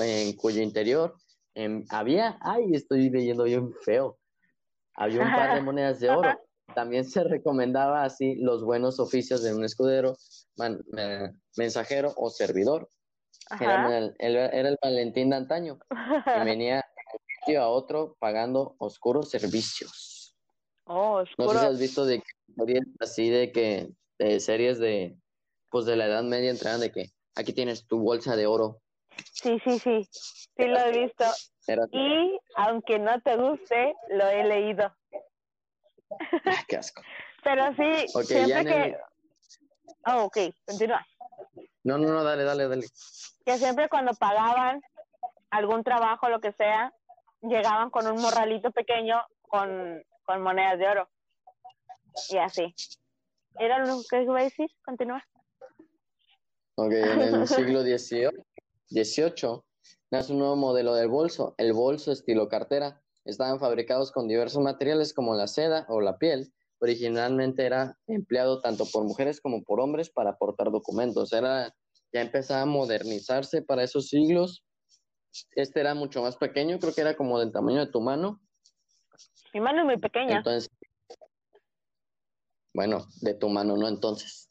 en 0.00 0.36
cuyo 0.36 0.62
interior 0.62 1.16
había, 1.88 2.38
ay, 2.40 2.74
estoy 2.74 3.10
leyendo 3.10 3.44
bien 3.44 3.72
feo, 3.84 4.18
había 4.94 5.22
un 5.22 5.34
par 5.34 5.54
de 5.54 5.60
monedas 5.60 6.00
de 6.00 6.10
oro. 6.10 6.30
También 6.74 7.04
se 7.04 7.24
recomendaba 7.24 8.04
así 8.04 8.36
los 8.36 8.64
buenos 8.64 8.98
oficios 8.98 9.42
de 9.42 9.54
un 9.54 9.64
escudero, 9.64 10.16
mensajero 11.56 12.12
o 12.16 12.30
servidor. 12.30 12.88
Era 13.60 13.98
el, 13.98 14.14
era 14.18 14.68
el, 14.68 14.78
Valentín 14.82 15.30
de 15.30 15.36
antaño, 15.36 15.78
que 15.88 15.90
venía 16.58 16.84
a 17.58 17.68
otro 17.68 18.16
pagando 18.18 18.74
oscuros 18.78 19.30
servicios. 19.30 20.34
Oh, 20.86 21.22
No 21.38 21.48
sé 21.48 21.58
si 21.58 21.66
has 21.66 21.78
visto 21.78 22.04
de 22.06 22.22
así 23.00 23.28
de 23.30 23.52
que 23.52 23.90
de 24.18 24.40
series 24.40 24.78
de 24.78 25.18
pues 25.70 25.86
de 25.86 25.96
la 25.96 26.06
Edad 26.06 26.22
Media 26.22 26.50
entraban 26.50 26.80
de 26.80 26.92
que 26.92 27.06
aquí 27.34 27.52
tienes 27.52 27.86
tu 27.86 27.98
bolsa 27.98 28.36
de 28.36 28.46
oro. 28.46 28.80
Sí, 29.32 29.58
sí, 29.64 29.78
sí. 29.78 30.08
Sí 30.12 30.64
lo 30.66 30.78
he 30.78 31.04
visto. 31.04 31.24
Y 31.90 32.38
aunque 32.56 32.98
no 32.98 33.20
te 33.22 33.36
guste, 33.36 33.94
lo 34.10 34.28
he 34.28 34.44
leído. 34.44 34.94
Qué 36.68 36.76
asco. 36.76 37.02
Pero 37.42 37.74
sí, 37.74 38.24
siempre 38.24 38.64
que... 38.64 38.96
Oh, 40.06 40.24
ok, 40.24 40.38
continúa. 40.66 41.04
No, 41.82 41.98
no, 41.98 42.08
no, 42.08 42.24
dale, 42.24 42.44
dale, 42.44 42.68
dale. 42.68 42.86
Que 43.44 43.58
siempre 43.58 43.88
cuando 43.88 44.12
pagaban 44.14 44.80
algún 45.50 45.84
trabajo, 45.84 46.28
lo 46.28 46.40
que 46.40 46.52
sea, 46.52 46.92
llegaban 47.42 47.90
con 47.90 48.06
un 48.06 48.20
morralito 48.20 48.70
pequeño 48.70 49.22
con, 49.42 50.02
con 50.24 50.42
monedas 50.42 50.78
de 50.78 50.88
oro. 50.88 51.08
Y 52.30 52.38
así. 52.38 52.74
¿Era 53.58 53.84
lo 53.84 54.00
que 54.08 54.22
iba 54.22 54.40
a 54.40 54.44
decir? 54.44 54.68
Continúa. 54.84 55.22
Ok, 56.76 56.92
en 56.92 57.20
el 57.20 57.48
siglo 57.48 57.82
XVIII, 57.82 59.60
nace 60.10 60.32
un 60.32 60.38
nuevo 60.38 60.56
modelo 60.56 60.94
del 60.94 61.08
bolso, 61.08 61.54
el 61.58 61.72
bolso 61.72 62.12
estilo 62.12 62.48
cartera. 62.48 63.00
Estaban 63.24 63.58
fabricados 63.58 64.12
con 64.12 64.28
diversos 64.28 64.62
materiales 64.62 65.14
como 65.14 65.34
la 65.34 65.46
seda 65.46 65.86
o 65.88 66.00
la 66.00 66.18
piel. 66.18 66.52
Originalmente 66.78 67.64
era 67.64 67.98
empleado 68.06 68.60
tanto 68.60 68.84
por 68.86 69.04
mujeres 69.04 69.40
como 69.40 69.62
por 69.62 69.80
hombres 69.80 70.10
para 70.10 70.36
portar 70.36 70.70
documentos. 70.70 71.32
Era, 71.32 71.74
ya 72.12 72.20
empezaba 72.20 72.62
a 72.62 72.66
modernizarse 72.66 73.62
para 73.62 73.84
esos 73.84 74.08
siglos 74.08 74.64
este 75.52 75.80
era 75.80 75.94
mucho 75.94 76.22
más 76.22 76.36
pequeño, 76.36 76.78
creo 76.78 76.94
que 76.94 77.00
era 77.00 77.16
como 77.16 77.38
del 77.40 77.52
tamaño 77.52 77.80
de 77.80 77.90
tu 77.90 78.00
mano. 78.00 78.40
Mi 79.52 79.60
mano 79.60 79.80
es 79.80 79.86
muy 79.86 79.98
pequeña. 79.98 80.38
Entonces, 80.38 80.70
bueno, 82.72 83.06
de 83.20 83.34
tu 83.34 83.48
mano, 83.48 83.76
¿no? 83.76 83.88
Entonces. 83.88 84.48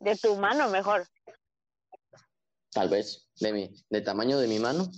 De 0.00 0.16
tu 0.16 0.36
mano 0.36 0.68
mejor. 0.68 1.06
Tal 2.72 2.88
vez, 2.88 3.28
de 3.40 3.52
mi, 3.52 3.70
de 3.88 4.00
tamaño 4.00 4.38
de 4.38 4.48
mi 4.48 4.58
mano. 4.58 4.90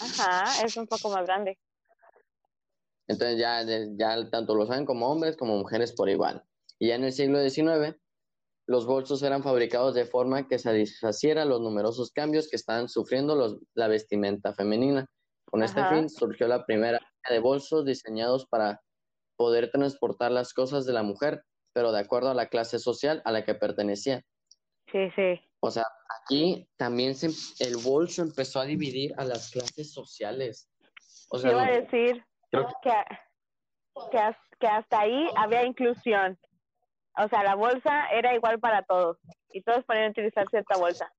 Ajá, 0.00 0.64
es 0.64 0.76
un 0.76 0.86
poco 0.86 1.10
más 1.10 1.26
grande. 1.26 1.58
Entonces 3.10 3.38
ya, 3.40 3.64
ya 3.96 4.30
tanto 4.30 4.54
lo 4.54 4.66
saben 4.66 4.86
como 4.86 5.10
hombres 5.10 5.36
como 5.36 5.56
mujeres 5.56 5.92
por 5.92 6.08
igual. 6.08 6.44
Y 6.78 6.88
ya 6.88 6.94
en 6.94 7.02
el 7.02 7.12
siglo 7.12 7.40
XIX 7.42 7.96
los 8.68 8.86
bolsos 8.86 9.20
eran 9.24 9.42
fabricados 9.42 9.96
de 9.96 10.04
forma 10.04 10.46
que 10.46 10.60
satisfaciera 10.60 11.44
los 11.44 11.60
numerosos 11.60 12.12
cambios 12.12 12.48
que 12.48 12.54
estaban 12.54 12.88
sufriendo 12.88 13.34
los, 13.34 13.58
la 13.74 13.88
vestimenta 13.88 14.54
femenina. 14.54 15.10
Con 15.44 15.64
este 15.64 15.84
fin 15.86 16.08
surgió 16.08 16.46
la 16.46 16.64
primera 16.64 16.98
línea 16.98 17.30
de 17.30 17.40
bolsos 17.40 17.84
diseñados 17.84 18.46
para 18.46 18.80
poder 19.36 19.72
transportar 19.72 20.30
las 20.30 20.54
cosas 20.54 20.86
de 20.86 20.92
la 20.92 21.02
mujer, 21.02 21.42
pero 21.72 21.90
de 21.90 21.98
acuerdo 21.98 22.30
a 22.30 22.34
la 22.34 22.46
clase 22.46 22.78
social 22.78 23.22
a 23.24 23.32
la 23.32 23.44
que 23.44 23.56
pertenecía. 23.56 24.22
Sí, 24.92 25.10
sí. 25.16 25.40
O 25.58 25.72
sea, 25.72 25.84
aquí 26.22 26.68
también 26.76 27.16
se, 27.16 27.30
el 27.58 27.76
bolso 27.78 28.22
empezó 28.22 28.60
a 28.60 28.66
dividir 28.66 29.12
a 29.16 29.24
las 29.24 29.50
clases 29.50 29.92
sociales. 29.92 30.70
O 31.28 31.38
sea, 31.40 31.50
iba 31.50 31.64
a 31.64 31.72
decir 31.72 32.24
que, 32.50 32.92
que 34.58 34.66
hasta 34.66 35.00
ahí 35.00 35.28
había 35.36 35.64
inclusión 35.64 36.38
o 37.18 37.28
sea, 37.28 37.42
la 37.42 37.54
bolsa 37.54 38.08
era 38.12 38.34
igual 38.34 38.60
para 38.60 38.82
todos 38.82 39.18
y 39.52 39.62
todos 39.62 39.84
podían 39.84 40.10
utilizar 40.10 40.48
cierta 40.48 40.78
bolsa. 40.78 41.12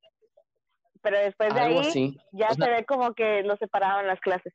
Pero 1.02 1.20
después 1.20 1.54
de 1.54 1.60
ahí 1.60 2.16
ya 2.32 2.50
se 2.52 2.70
ve 2.70 2.86
como 2.86 3.14
que 3.14 3.44
lo 3.44 3.58
separaban 3.58 4.08
las 4.08 4.20
clases. 4.20 4.54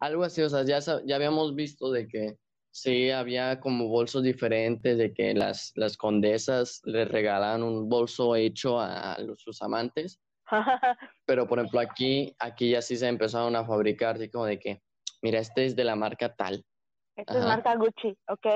Algo 0.00 0.24
así, 0.24 0.42
o 0.42 0.48
sea, 0.48 0.64
ya, 0.64 0.78
ya 1.04 1.16
habíamos 1.16 1.54
visto 1.54 1.90
de 1.90 2.06
que 2.08 2.36
sí 2.70 3.10
había 3.10 3.60
como 3.60 3.88
bolsos 3.88 4.22
diferentes, 4.22 4.96
de 4.96 5.12
que 5.12 5.34
las, 5.34 5.72
las 5.74 5.96
condesas 5.96 6.80
le 6.84 7.04
regalaban 7.04 7.62
un 7.62 7.88
bolso 7.88 8.36
hecho 8.36 8.80
a, 8.80 9.16
sus 9.36 9.60
amantes. 9.62 10.20
Pero 11.26 11.46
por 11.46 11.58
ejemplo 11.58 11.80
aquí, 11.80 12.34
aquí 12.38 12.70
ya 12.70 12.82
sí 12.82 12.96
se 12.96 13.08
empezaron 13.08 13.56
a 13.56 13.64
fabricar, 13.64 14.16
así 14.16 14.30
como 14.30 14.46
de 14.46 14.58
que, 14.58 14.82
mira, 15.22 15.38
este 15.38 15.64
es 15.64 15.76
de 15.76 15.84
la 15.84 15.96
marca 15.96 16.34
tal. 16.34 16.64
Este 17.16 17.38
es 17.38 17.44
marca 17.44 17.74
Gucci, 17.76 18.16
¿ok? 18.28 18.46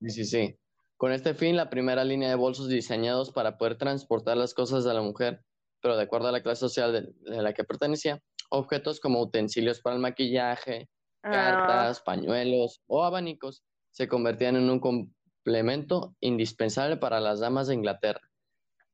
Sí, 0.00 0.10
sí, 0.10 0.24
sí. 0.24 0.56
Con 0.96 1.12
este 1.12 1.34
fin, 1.34 1.56
la 1.56 1.70
primera 1.70 2.04
línea 2.04 2.28
de 2.28 2.34
bolsos 2.34 2.68
diseñados 2.68 3.32
para 3.32 3.58
poder 3.58 3.76
transportar 3.76 4.36
las 4.36 4.54
cosas 4.54 4.84
de 4.84 4.94
la 4.94 5.02
mujer, 5.02 5.42
pero 5.80 5.96
de 5.96 6.02
acuerdo 6.02 6.28
a 6.28 6.32
la 6.32 6.42
clase 6.42 6.60
social 6.60 6.92
de, 6.92 7.42
la 7.42 7.52
que 7.54 7.64
pertenecía, 7.64 8.20
objetos 8.50 9.00
como 9.00 9.20
utensilios 9.20 9.80
para 9.80 9.96
el 9.96 10.02
maquillaje, 10.02 10.88
ah. 11.22 11.30
cartas, 11.30 12.02
pañuelos 12.02 12.82
o 12.86 13.04
abanicos 13.04 13.62
se 13.90 14.08
convertían 14.08 14.56
en 14.56 14.70
un 14.70 14.78
complemento 14.78 16.14
indispensable 16.20 16.96
para 16.96 17.18
las 17.18 17.40
damas 17.40 17.66
de 17.66 17.74
Inglaterra. 17.74 18.20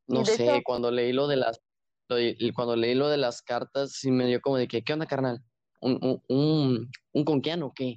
No 0.07 0.25
sé, 0.25 0.63
cuando 0.65 0.91
leí 0.91 1.13
lo 1.13 1.27
de 1.27 1.37
las 1.37 1.61
cuando 2.55 2.77
leí 2.77 2.95
lo 2.95 3.09
de 3.09 3.17
las 3.17 3.43
cartas, 3.43 3.93
sí 3.93 4.13
me 4.13 4.27
dio 4.27 4.41
como 4.41 4.57
de 4.57 4.69
que, 4.69 4.83
¿qué 4.83 4.93
onda, 4.93 5.07
carnal? 5.07 5.43
¿Un, 5.87 5.99
un, 6.03 6.23
un, 6.29 6.91
un 7.13 7.25
conquiano 7.25 7.67
o 7.67 7.73
qué? 7.73 7.97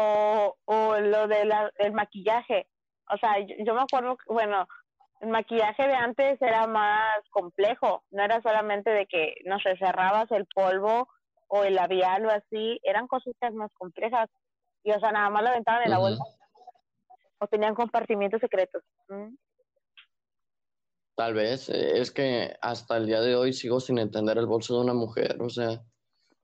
o, 0.00 0.56
o 0.64 0.96
lo 1.00 1.26
del 1.26 1.52
el 1.78 1.92
maquillaje. 1.92 2.68
O 3.10 3.16
sea, 3.18 3.34
yo, 3.40 3.74
me 3.74 3.80
acuerdo, 3.80 4.16
bueno, 4.26 4.66
el 5.20 5.28
maquillaje 5.28 5.86
de 5.88 5.94
antes 5.94 6.40
era 6.40 6.66
más 6.66 7.18
complejo, 7.30 8.04
no 8.10 8.22
era 8.22 8.40
solamente 8.42 8.90
de 8.90 9.06
que, 9.06 9.34
no 9.44 9.58
sé, 9.58 9.76
cerrabas 9.76 10.30
el 10.30 10.46
polvo 10.54 11.08
o 11.48 11.64
el 11.64 11.74
labial 11.74 12.26
o 12.26 12.30
así, 12.30 12.78
eran 12.84 13.08
cositas 13.08 13.52
más 13.54 13.72
complejas. 13.72 14.28
Y, 14.84 14.92
o 14.92 15.00
sea, 15.00 15.10
nada 15.10 15.30
más 15.30 15.42
lo 15.42 15.48
aventaban 15.48 15.82
en 15.82 15.90
la 15.90 15.98
bolsa. 15.98 16.22
o 17.38 17.46
tenían 17.48 17.74
compartimientos 17.74 18.40
secretos. 18.40 18.82
¿Mm? 19.08 19.34
Tal 21.16 21.34
vez, 21.34 21.68
eh, 21.70 21.98
es 21.98 22.12
que 22.12 22.56
hasta 22.60 22.98
el 22.98 23.06
día 23.06 23.20
de 23.20 23.34
hoy 23.34 23.52
sigo 23.52 23.80
sin 23.80 23.98
entender 23.98 24.38
el 24.38 24.46
bolso 24.46 24.76
de 24.76 24.84
una 24.84 24.94
mujer, 24.94 25.42
o 25.42 25.48
sea, 25.48 25.82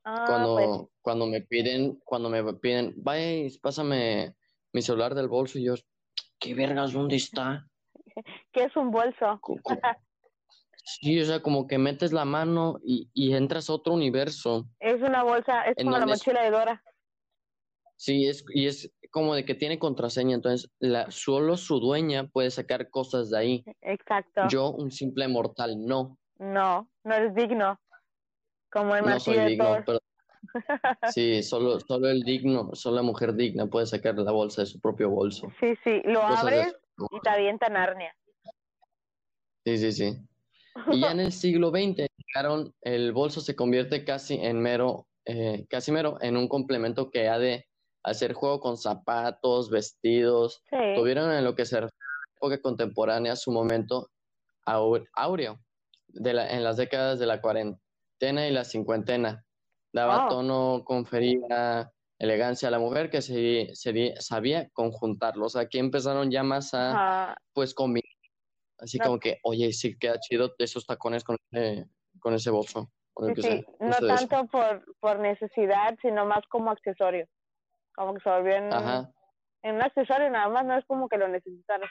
Ah, 0.04 0.24
cuando, 0.26 0.54
pues, 0.54 0.88
cuando 1.02 1.26
me 1.26 1.40
piden, 1.40 2.00
cuando 2.04 2.28
me 2.28 2.54
piden, 2.54 2.94
vaya, 2.96 3.48
pásame 3.62 4.34
mi 4.72 4.82
celular 4.82 5.14
del 5.14 5.28
bolso 5.28 5.58
y 5.58 5.64
yo, 5.64 5.74
¿qué 6.38 6.54
vergas, 6.54 6.92
dónde 6.92 7.16
está? 7.16 7.66
¿qué 8.52 8.64
es 8.64 8.76
un 8.76 8.90
bolso? 8.90 9.40
Sí, 10.86 11.18
o 11.18 11.24
sea, 11.24 11.40
como 11.40 11.66
que 11.66 11.78
metes 11.78 12.12
la 12.12 12.26
mano 12.26 12.78
y, 12.84 13.08
y 13.14 13.32
entras 13.32 13.70
a 13.70 13.72
otro 13.72 13.94
universo. 13.94 14.66
Es 14.80 15.00
una 15.00 15.22
bolsa, 15.22 15.62
es 15.62 15.78
¿En 15.78 15.86
como 15.86 15.96
la 15.96 16.04
es? 16.04 16.10
mochila 16.10 16.42
de 16.42 16.50
Dora. 16.50 16.84
Sí, 17.96 18.26
es, 18.26 18.44
y 18.52 18.66
es 18.66 18.92
como 19.10 19.34
de 19.34 19.46
que 19.46 19.54
tiene 19.54 19.78
contraseña, 19.78 20.34
entonces 20.34 20.70
la, 20.80 21.10
solo 21.10 21.56
su 21.56 21.80
dueña 21.80 22.26
puede 22.26 22.50
sacar 22.50 22.90
cosas 22.90 23.30
de 23.30 23.38
ahí. 23.38 23.64
Exacto. 23.80 24.42
Yo, 24.50 24.72
un 24.72 24.90
simple 24.90 25.26
mortal, 25.26 25.86
no, 25.86 26.18
No, 26.38 26.86
no 27.02 27.14
eres 27.14 27.34
digno. 27.34 27.80
Como 28.74 28.96
el 28.96 29.04
no 29.04 29.20
soy 29.20 29.36
de 29.38 29.46
digno, 29.46 29.82
pero 29.86 30.00
sí, 31.14 31.44
solo, 31.44 31.78
solo 31.78 32.08
el 32.08 32.24
digno, 32.24 32.70
solo 32.74 32.96
la 32.96 33.02
mujer 33.02 33.34
digna 33.34 33.68
puede 33.68 33.86
sacar 33.86 34.16
la 34.18 34.32
bolsa 34.32 34.62
de 34.62 34.66
su 34.66 34.80
propio 34.80 35.10
bolso. 35.10 35.48
Sí, 35.60 35.74
sí, 35.84 36.02
lo 36.04 36.20
Cosas 36.20 36.50
de- 36.50 36.56
abres 36.60 36.76
y 37.12 37.20
te 37.20 37.30
avienta 37.30 37.68
Narnia. 37.68 38.12
Sí, 39.64 39.78
sí, 39.78 39.92
sí. 39.92 40.18
Y 40.90 41.00
ya 41.00 41.12
en 41.12 41.20
el 41.20 41.30
siglo 41.32 41.70
XX 41.70 42.08
llegaron, 42.16 42.74
el 42.82 43.12
bolso 43.12 43.40
se 43.40 43.54
convierte 43.54 44.04
casi 44.04 44.34
en 44.34 44.60
mero, 44.60 45.06
eh, 45.24 45.64
casi 45.70 45.92
mero, 45.92 46.18
en 46.20 46.36
un 46.36 46.48
complemento 46.48 47.10
que 47.12 47.28
ha 47.28 47.38
de 47.38 47.66
hacer 48.02 48.32
juego 48.32 48.58
con 48.58 48.76
zapatos, 48.76 49.70
vestidos. 49.70 50.64
Sí, 50.68 50.76
Tuvieron 50.96 51.32
en 51.32 51.44
lo 51.44 51.54
que 51.54 51.64
se 51.64 51.76
refiere 51.76 51.96
a 51.96 52.26
la 52.26 52.36
época 52.36 52.60
contemporánea 52.60 53.36
su 53.36 53.52
momento 53.52 54.10
áureo 54.66 55.60
de 56.08 56.32
la, 56.34 56.50
en 56.50 56.64
las 56.64 56.76
décadas 56.76 57.18
de 57.18 57.26
la 57.26 57.40
y 58.48 58.50
la 58.50 58.64
cincuentena. 58.64 59.44
Daba 59.92 60.26
Oh. 60.26 60.28
tono, 60.28 60.82
confería 60.84 61.90
elegancia 62.18 62.68
a 62.68 62.70
la 62.70 62.78
mujer 62.78 63.10
que 63.10 63.22
se, 63.22 63.68
se- 63.74 64.14
sabía 64.20 64.68
conjuntarlos. 64.70 65.56
Aquí 65.56 65.78
empezaron 65.78 66.30
ya 66.30 66.42
más 66.42 66.74
a 66.74 66.90
Ajá. 66.90 67.36
pues 67.52 67.74
combinar. 67.74 68.08
Así 68.78 68.98
No. 68.98 69.04
como 69.04 69.18
que, 69.20 69.38
oye, 69.44 69.72
sí 69.72 69.96
queda 69.98 70.18
chido 70.20 70.54
esos 70.58 70.84
tacones 70.86 71.22
con 71.24 71.36
ese, 71.52 71.86
con 72.20 72.34
ese 72.34 72.50
bolso. 72.50 72.90
o 73.16 73.26
Sí, 73.34 73.42
sea. 73.42 73.60
no 73.78 73.90
eso. 73.90 74.06
tanto 74.08 74.46
por, 74.48 74.84
por 74.98 75.20
necesidad, 75.20 75.96
sino 76.02 76.26
más 76.26 76.44
como 76.48 76.70
accesorio. 76.72 77.28
Como 77.94 78.14
que 78.14 78.20
se 78.20 78.28
volvió 78.30 78.56
en, 78.56 78.72
en 79.62 79.74
un 79.76 79.82
accesorio 79.82 80.28
nada 80.30 80.48
más, 80.48 80.64
no 80.66 80.76
es 80.76 80.84
como 80.86 81.08
que 81.08 81.16
lo 81.18 81.28
necesitaras. 81.28 81.90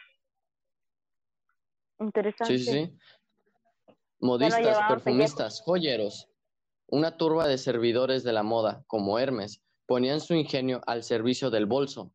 Interesante. 1.99 2.57
Sí, 2.57 2.59
sí, 2.65 2.71
sí. 2.71 2.97
Modistas, 4.23 4.79
perfumistas, 4.87 5.61
joyeros, 5.65 6.29
una 6.87 7.17
turba 7.17 7.45
de 7.45 7.57
servidores 7.57 8.23
de 8.23 8.31
la 8.31 8.41
moda, 8.41 8.81
como 8.87 9.19
Hermes, 9.19 9.61
ponían 9.85 10.21
su 10.21 10.33
ingenio 10.33 10.79
al 10.87 11.03
servicio 11.03 11.49
del 11.49 11.65
bolso. 11.65 12.13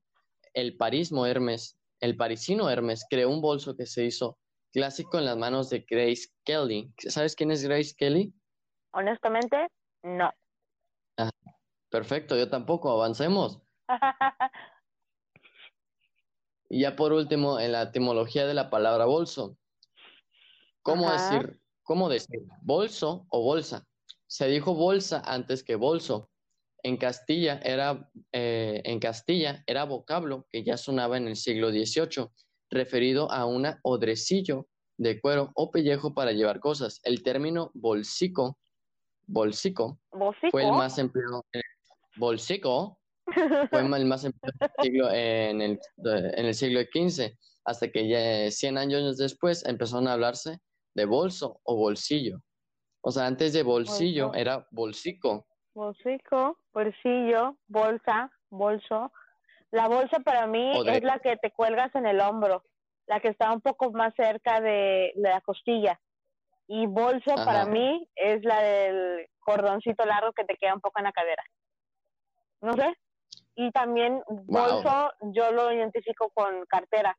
El 0.55 0.79
parismo 0.79 1.27
Hermes, 1.27 1.79
el 2.01 2.17
parisino 2.17 2.71
Hermes 2.71 3.05
creó 3.11 3.29
un 3.29 3.43
bolso 3.43 3.77
que 3.77 3.85
se 3.85 4.07
hizo 4.07 4.39
clásico 4.73 5.19
en 5.19 5.27
las 5.27 5.37
manos 5.37 5.69
de 5.69 5.85
Grace 5.87 6.29
Kelly. 6.45 6.91
¿Sabes 6.97 7.37
quién 7.37 7.51
es 7.51 7.63
Grace 7.63 7.95
Kelly? 7.95 8.33
Honestamente, 8.95 9.69
no. 10.03 10.33
Perfecto, 11.91 12.39
yo 12.39 12.49
tampoco, 12.49 12.91
avancemos. 12.91 13.61
Y 16.71 16.83
ya 16.83 16.97
por 16.97 17.15
último, 17.15 17.59
en 17.59 17.73
la 17.73 17.81
etimología 17.81 18.47
de 18.47 18.53
la 18.53 18.69
palabra 18.69 19.07
bolso. 19.07 19.57
¿Cómo 20.83 21.09
Ajá. 21.09 21.15
decir, 21.15 21.63
cómo 21.89 22.11
decir 22.11 22.43
bolso 22.61 23.27
o 23.31 23.43
bolsa? 23.43 23.87
Se 24.27 24.47
dijo 24.47 24.75
bolsa 24.75 25.23
antes 25.25 25.65
que 25.65 25.75
bolso. 25.75 26.29
En 26.83 26.99
Castilla 26.99 27.61
era, 27.65 28.11
eh, 28.31 28.83
en 28.85 29.01
Castilla 29.01 29.65
era 29.67 29.85
vocablo 29.85 30.47
que 30.51 30.63
ya 30.63 30.77
sonaba 30.77 31.17
en 31.17 31.27
el 31.29 31.37
siglo 31.37 31.71
XVIII, 31.71 32.29
referido 32.71 33.33
a 33.33 33.47
una 33.47 33.81
odrecillo 33.83 34.69
de 34.99 35.19
cuero 35.19 35.51
o 35.55 35.71
pellejo 35.71 36.13
para 36.13 36.33
llevar 36.33 36.61
cosas. 36.61 37.01
El 37.05 37.23
término 37.23 37.71
bolsico, 37.73 38.59
bolsico, 39.27 39.99
fue 40.51 40.65
el 40.65 40.73
más 40.73 40.99
empleado. 40.99 41.43
Bolsico 42.17 43.01
fue 43.71 43.81
el 43.81 44.05
más 44.05 44.27
empleado 44.27 44.59
en 44.61 44.69
el 44.77 44.85
siglo, 44.85 45.11
en 45.11 45.63
el, 45.63 45.81
en 46.37 46.47
el 46.47 46.55
siglo 46.55 46.81
XV, 46.83 47.35
hasta 47.65 47.89
que 47.91 48.09
ya 48.09 48.51
100 48.51 48.77
años 48.77 49.17
después 49.17 49.65
empezaron 49.65 50.07
a 50.07 50.13
hablarse 50.13 50.61
de 50.99 51.07
bolso 51.07 51.61
o 51.63 51.77
bolsillo. 51.77 52.41
O 53.01 53.11
sea, 53.13 53.27
antes 53.27 53.53
de 53.53 53.63
bolsillo 53.63 54.27
Bolso. 54.27 54.41
era 54.41 54.67
bolsico. 54.73 55.47
Bocico, 55.73 56.59
bolsillo, 56.73 57.57
bolsa, 57.69 58.31
bolso. 58.51 59.13
La 59.71 59.87
bolsa 59.87 60.19
para 60.21 60.47
mí 60.49 60.83
de- 60.85 60.97
es 60.99 61.05
la 61.05 61.19
que 61.21 61.37
te 61.37 61.53
cuelgas 61.53 61.95
en 61.95 62.07
el 62.07 62.21
hombro, 62.21 62.65
la 63.07 63.21
que 63.21 63.29
está 63.29 63.53
un 63.53 63.61
poco 63.61 63.93
más 63.93 64.13
cerca 64.17 64.61
de, 64.61 65.13
de 65.15 65.29
la 65.31 65.41
costilla. 65.41 66.01
Y 66.67 66.87
bolso 66.87 67.33
Ajá. 67.35 67.45
para 67.45 67.65
mí 67.67 68.07
es 68.17 68.45
la 68.45 68.61
del 68.61 69.29
cordoncito 69.39 70.05
largo 70.05 70.33
que 70.33 70.45
te 70.45 70.57
queda 70.57 70.75
un 70.75 70.81
poco 70.81 70.99
en 70.99 71.05
la 71.05 71.13
cadera. 71.13 71.45
No 72.61 72.73
sé. 72.75 72.93
Y 73.55 73.71
también 73.71 74.21
bolso 74.29 75.13
yo 75.33 75.53
lo 75.53 75.73
identifico 75.73 76.29
con 76.35 76.67
cartera. 76.67 77.17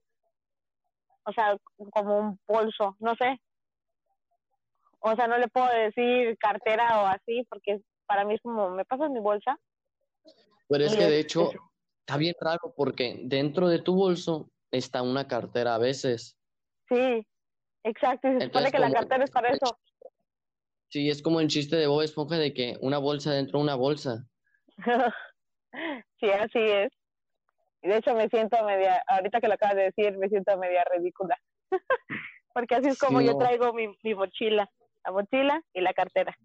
O 1.23 1.31
sea, 1.31 1.55
como 1.91 2.17
un 2.19 2.39
bolso, 2.47 2.95
no 2.99 3.15
sé. 3.15 3.39
O 4.99 5.15
sea, 5.15 5.27
no 5.27 5.37
le 5.37 5.47
puedo 5.47 5.67
decir 5.67 6.37
cartera 6.37 7.01
o 7.01 7.05
así 7.07 7.45
porque 7.49 7.79
para 8.05 8.25
mí 8.25 8.35
es 8.35 8.41
como, 8.41 8.69
¿me 8.71 8.85
pasas 8.85 9.09
mi 9.09 9.19
bolsa? 9.19 9.57
Pero 10.67 10.83
es 10.85 10.93
Y 10.93 10.97
que 10.97 11.03
es- 11.03 11.09
de 11.09 11.19
hecho 11.19 11.51
es- 11.51 11.59
está 12.01 12.17
bien 12.17 12.35
raro 12.39 12.73
porque 12.75 13.19
dentro 13.23 13.67
de 13.69 13.79
tu 13.79 13.95
bolso 13.95 14.49
está 14.71 15.01
una 15.01 15.27
cartera 15.27 15.75
a 15.75 15.79
veces. 15.79 16.37
Sí, 16.89 17.25
exacto. 17.83 18.27
Y 18.27 18.39
se 18.39 18.45
supone 18.47 18.71
que 18.71 18.79
la 18.79 18.91
cartera 18.91 19.23
es 19.23 19.31
para 19.31 19.49
eso. 19.49 19.77
Sí, 20.89 21.09
es 21.09 21.21
como 21.21 21.39
el 21.39 21.47
chiste 21.47 21.75
de 21.75 21.85
Bob 21.87 22.01
Esponja 22.01 22.37
de 22.37 22.53
que 22.53 22.77
una 22.81 22.97
bolsa 22.97 23.31
dentro 23.31 23.59
de 23.59 23.63
una 23.63 23.75
bolsa. 23.75 24.25
sí, 26.19 26.29
así 26.31 26.59
es. 26.59 26.91
Y 27.81 27.87
de 27.89 27.97
hecho 27.97 28.13
me 28.15 28.27
siento 28.27 28.61
media, 28.65 29.01
ahorita 29.07 29.39
que 29.39 29.47
lo 29.47 29.53
acabas 29.53 29.75
de 29.75 29.83
decir, 29.83 30.17
me 30.17 30.27
siento 30.29 30.57
media 30.57 30.83
ridícula. 30.85 31.37
Porque 32.53 32.75
así 32.75 32.87
es 32.89 32.97
Sí, 32.99 33.05
como 33.05 33.21
yo 33.21 33.33
no. 33.33 33.37
traigo 33.37 33.71
mi, 33.73 33.87
mi 34.03 34.15
mochila, 34.15 34.69
la 35.09 35.11
mochila 35.11 35.63
y 35.73 35.81
la 35.81 35.93
cartera. 35.93 36.37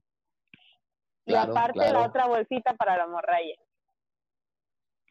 Claro, 1.27 1.53
y 1.55 1.57
aparte 1.57 1.79
claro. 1.79 2.01
la 2.01 2.07
otra 2.07 2.27
bolsita 2.27 2.75
para 2.75 2.97
la 2.97 3.07
morralla. 3.07 3.55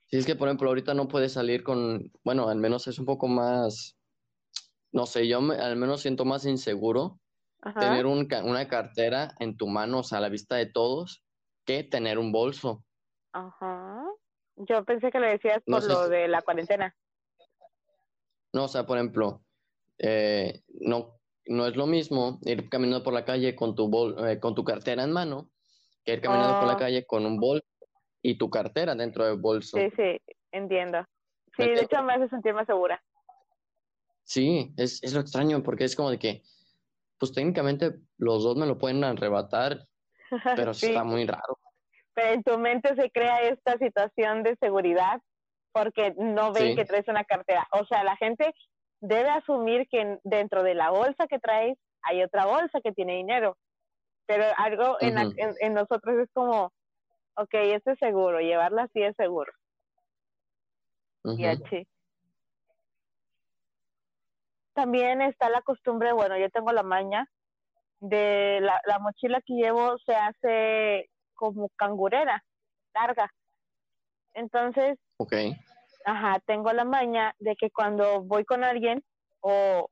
Sí, 0.08 0.18
es 0.18 0.26
que 0.26 0.36
por 0.36 0.48
ejemplo 0.48 0.70
ahorita 0.70 0.94
no 0.94 1.08
puedes 1.08 1.34
salir 1.34 1.64
con, 1.64 2.12
bueno, 2.24 2.50
al 2.50 2.58
menos 2.58 2.88
es 2.88 3.00
un 3.00 3.06
poco 3.06 3.28
más, 3.28 3.98
no 4.92 5.06
sé, 5.08 5.28
yo 5.28 5.42
me- 5.42 5.56
al 5.56 5.76
menos 5.76 6.02
siento 6.02 6.24
más 6.26 6.46
inseguro 6.46 7.20
Ajá. 7.62 7.80
tener 7.80 8.06
un 8.06 8.28
una 8.44 8.68
cartera 8.68 9.34
en 9.40 9.58
tu 9.58 9.68
mano, 9.68 10.00
o 10.00 10.04
sea, 10.04 10.20
a 10.20 10.22
la 10.22 10.30
vista 10.30 10.56
de 10.56 10.68
todos, 10.68 11.24
que 11.66 11.84
tener 11.84 12.20
un 12.20 12.32
bolso. 12.32 12.84
Ajá. 13.32 14.04
Yo 14.56 14.84
pensé 14.86 15.10
que 15.12 15.20
lo 15.20 15.26
decías 15.28 15.64
No 15.66 15.78
por 15.78 15.82
sé 15.84 15.94
lo 15.94 16.04
si- 16.06 16.10
de 16.12 16.28
la 16.28 16.42
cuarentena. 16.44 16.96
No, 18.54 18.66
o 18.66 18.68
sea, 18.68 18.86
por 18.86 18.98
ejemplo, 19.00 19.42
eh, 19.98 20.62
no, 20.82 21.20
no 21.46 21.66
es 21.68 21.76
lo 21.76 21.88
mismo 21.88 22.40
ir 22.44 22.70
caminando 22.70 23.04
por 23.04 23.14
la 23.14 23.26
calle 23.26 23.56
con 23.56 23.76
tu 23.76 23.90
bol, 23.90 24.16
eh, 24.28 24.40
con 24.40 24.56
tu 24.56 24.64
cartera 24.64 25.04
en 25.04 25.12
mano 25.12 25.50
que 26.06 26.14
ir 26.14 26.22
caminando 26.22 26.58
por 26.58 26.68
la 26.68 26.74
Ah. 26.74 26.78
calle 26.78 27.06
con 27.06 27.26
un 27.26 27.38
bolso 27.40 27.66
y 28.22 28.38
tu 28.38 28.50
cartera 28.50 28.96
dentro 28.96 29.26
del 29.26 29.38
bolso. 29.40 29.78
Sí, 29.78 29.90
sí, 29.96 30.22
entiendo. 30.52 31.06
Sí, 31.58 31.64
¿Me 31.64 31.76
de 31.76 31.82
hecho 31.82 32.02
me 32.04 32.14
hace 32.14 32.30
sentir 32.30 32.54
más 32.54 32.66
segura. 32.66 33.02
Sí, 34.24 34.74
es, 34.78 35.04
es 35.04 35.14
lo 35.14 35.20
extraño 35.22 35.62
porque 35.64 35.84
es 35.84 35.96
como 35.96 36.10
de 36.10 36.18
que, 36.20 36.44
pues 37.20 37.32
técnicamente 37.34 38.00
los 38.18 38.44
dos 38.44 38.56
me 38.58 38.66
lo 38.66 38.78
pueden 38.78 39.04
arrebatar, 39.04 39.88
pero 40.56 40.74
sí 40.74 40.82
Sí. 40.88 40.88
está 40.88 41.04
muy 41.04 41.26
raro. 41.26 41.58
pero 42.16 42.30
en 42.34 42.44
tu 42.44 42.58
mente 42.60 42.96
se 42.96 43.10
crea 43.12 43.42
esta 43.42 43.78
situación 43.80 44.44
de 44.44 44.56
seguridad 44.62 45.20
porque 45.72 46.14
no 46.18 46.54
ven 46.54 46.70
Sí. 46.70 46.76
que 46.76 46.86
traes 46.86 47.08
una 47.08 47.24
cartera. 47.24 47.68
O 47.72 47.86
sea, 47.86 48.04
la 48.04 48.16
gente 48.18 48.54
debe 49.06 49.30
asumir 49.30 49.88
que 49.90 50.00
en- 50.02 50.20
dentro 50.24 50.64
de 50.64 50.76
la 50.76 50.90
bolsa 50.90 51.28
que 51.28 51.38
traes 51.40 51.78
hay 52.04 52.24
otra 52.24 52.46
bolsa 52.46 52.80
que 52.82 52.92
tiene 52.94 53.16
dinero. 53.16 53.58
Pero 54.26 54.46
algo 54.58 54.98
en, 55.02 55.16
la- 55.16 55.22
en, 55.36 55.56
en 55.60 55.74
nosotros 55.74 56.16
es 56.20 56.30
como, 56.34 56.72
ok, 57.36 57.54
esto 57.54 57.92
es 57.92 58.00
seguro, 58.00 58.40
llevarla 58.40 58.84
así 58.84 59.02
es 59.04 59.16
seguro. 59.18 59.52
Y 61.24 61.46
Ujú. 61.46 61.64
así. 61.66 61.88
También 64.74 65.22
está 65.22 65.50
la 65.50 65.62
costumbre, 65.62 66.14
bueno, 66.14 66.38
yo 66.38 66.50
tengo 66.50 66.72
la 66.72 66.84
maña 66.84 67.28
de 68.00 68.60
la, 68.62 68.82
la 68.86 69.00
mochila 69.00 69.42
que 69.46 69.54
llevo 69.54 69.98
se 70.06 70.16
hace 70.16 71.10
como 71.36 71.70
cangurera, 71.76 72.44
larga. 72.94 73.30
Entonces, 74.34 74.98
Ok, 75.18 75.34
ajá, 76.06 76.40
tengo 76.46 76.72
la 76.74 76.86
maña 76.86 77.36
de 77.40 77.56
que 77.56 77.70
cuando 77.70 78.22
voy 78.22 78.46
con 78.46 78.64
alguien, 78.64 79.04
o 79.42 79.90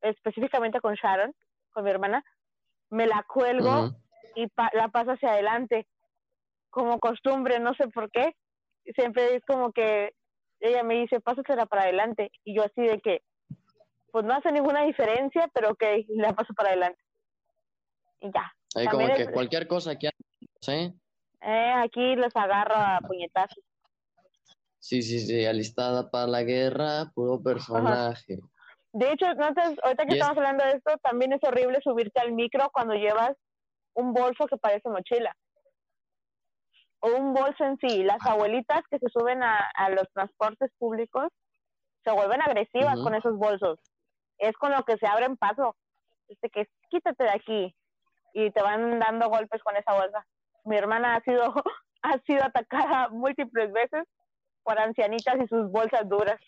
específicamente 0.00 0.80
con 0.80 0.94
Sharon, 0.94 1.34
con 1.72 1.84
mi 1.84 1.90
hermana, 1.90 2.24
me 2.90 3.06
la 3.06 3.24
cuelgo 3.26 3.90
y 4.34 4.46
la 4.72 4.88
paso 4.88 5.12
hacia 5.12 5.32
adelante, 5.32 5.86
como 6.70 6.98
costumbre, 6.98 7.60
no 7.60 7.74
sé 7.74 7.88
por 7.88 8.10
qué. 8.10 8.34
Siempre 8.94 9.36
es 9.36 9.44
como 9.44 9.72
que 9.72 10.14
ella 10.60 10.82
me 10.82 10.94
dice, 10.94 11.20
pásatela 11.20 11.66
para 11.66 11.82
adelante. 11.82 12.30
Y 12.44 12.54
yo 12.56 12.64
así 12.64 12.82
de 12.82 13.00
que, 13.00 13.22
pues 14.10 14.24
no 14.24 14.34
hace 14.34 14.50
ninguna 14.52 14.82
diferencia, 14.84 15.48
pero 15.54 15.70
ok, 15.70 15.84
la 16.08 16.32
paso 16.32 16.54
para 16.54 16.70
adelante. 16.70 17.00
Y 18.20 18.30
ya. 18.32 18.52
Ahí 18.74 18.86
como 18.86 19.06
que 19.14 19.30
cualquier 19.30 19.66
cosa 19.66 19.96
que 19.98 20.10
¿sí? 20.60 20.94
Eh, 21.40 21.72
aquí 21.76 22.14
los 22.16 22.34
agarro 22.36 22.76
a 22.76 23.00
puñetazos. 23.00 23.62
Sí, 24.82 25.00
sí, 25.00 25.20
sí, 25.20 25.46
alistada 25.46 26.10
para 26.10 26.26
la 26.26 26.42
guerra, 26.42 27.12
puro 27.14 27.40
personaje. 27.40 28.40
De 28.92 29.12
hecho, 29.12 29.26
ahorita 29.26 30.06
que 30.06 30.14
estamos 30.14 30.36
hablando 30.36 30.64
de 30.64 30.72
esto, 30.72 30.98
también 31.04 31.32
es 31.32 31.38
horrible 31.44 31.78
subirte 31.84 32.20
al 32.20 32.32
micro 32.32 32.68
cuando 32.72 32.94
llevas 32.94 33.30
un 33.94 34.12
bolso 34.12 34.44
que 34.48 34.56
parece 34.56 34.88
mochila. 34.88 35.36
O 36.98 37.14
un 37.14 37.32
bolso 37.32 37.62
en 37.64 37.78
sí. 37.78 38.02
Las 38.02 38.26
abuelitas 38.26 38.82
que 38.90 38.98
se 38.98 39.06
suben 39.10 39.40
a, 39.44 39.88
los 39.90 40.10
transportes 40.12 40.72
públicos 40.78 41.28
se 42.02 42.10
vuelven 42.10 42.42
agresivas 42.42 42.98
con 42.98 43.14
esos 43.14 43.36
bolsos. 43.36 43.78
Es 44.38 44.56
con 44.56 44.72
lo 44.72 44.82
que 44.82 44.96
se 44.96 45.06
abren 45.06 45.36
paso. 45.36 45.76
Este 46.26 46.50
que 46.50 46.66
quítate 46.90 47.22
de 47.22 47.30
aquí. 47.30 47.76
Y 48.34 48.50
te 48.50 48.60
van 48.60 48.98
dando 48.98 49.28
golpes 49.28 49.62
con 49.62 49.76
esa 49.76 49.92
bolsa. 49.92 50.26
Mi 50.64 50.76
hermana 50.76 51.14
ha 51.14 51.20
sido, 51.20 51.54
ha 52.02 52.18
sido 52.26 52.44
atacada 52.44 53.08
múltiples 53.12 53.72
veces 53.72 54.08
por 54.62 54.78
ancianitas 54.78 55.36
y 55.42 55.46
sus 55.48 55.70
bolsas 55.70 56.08
duras 56.08 56.40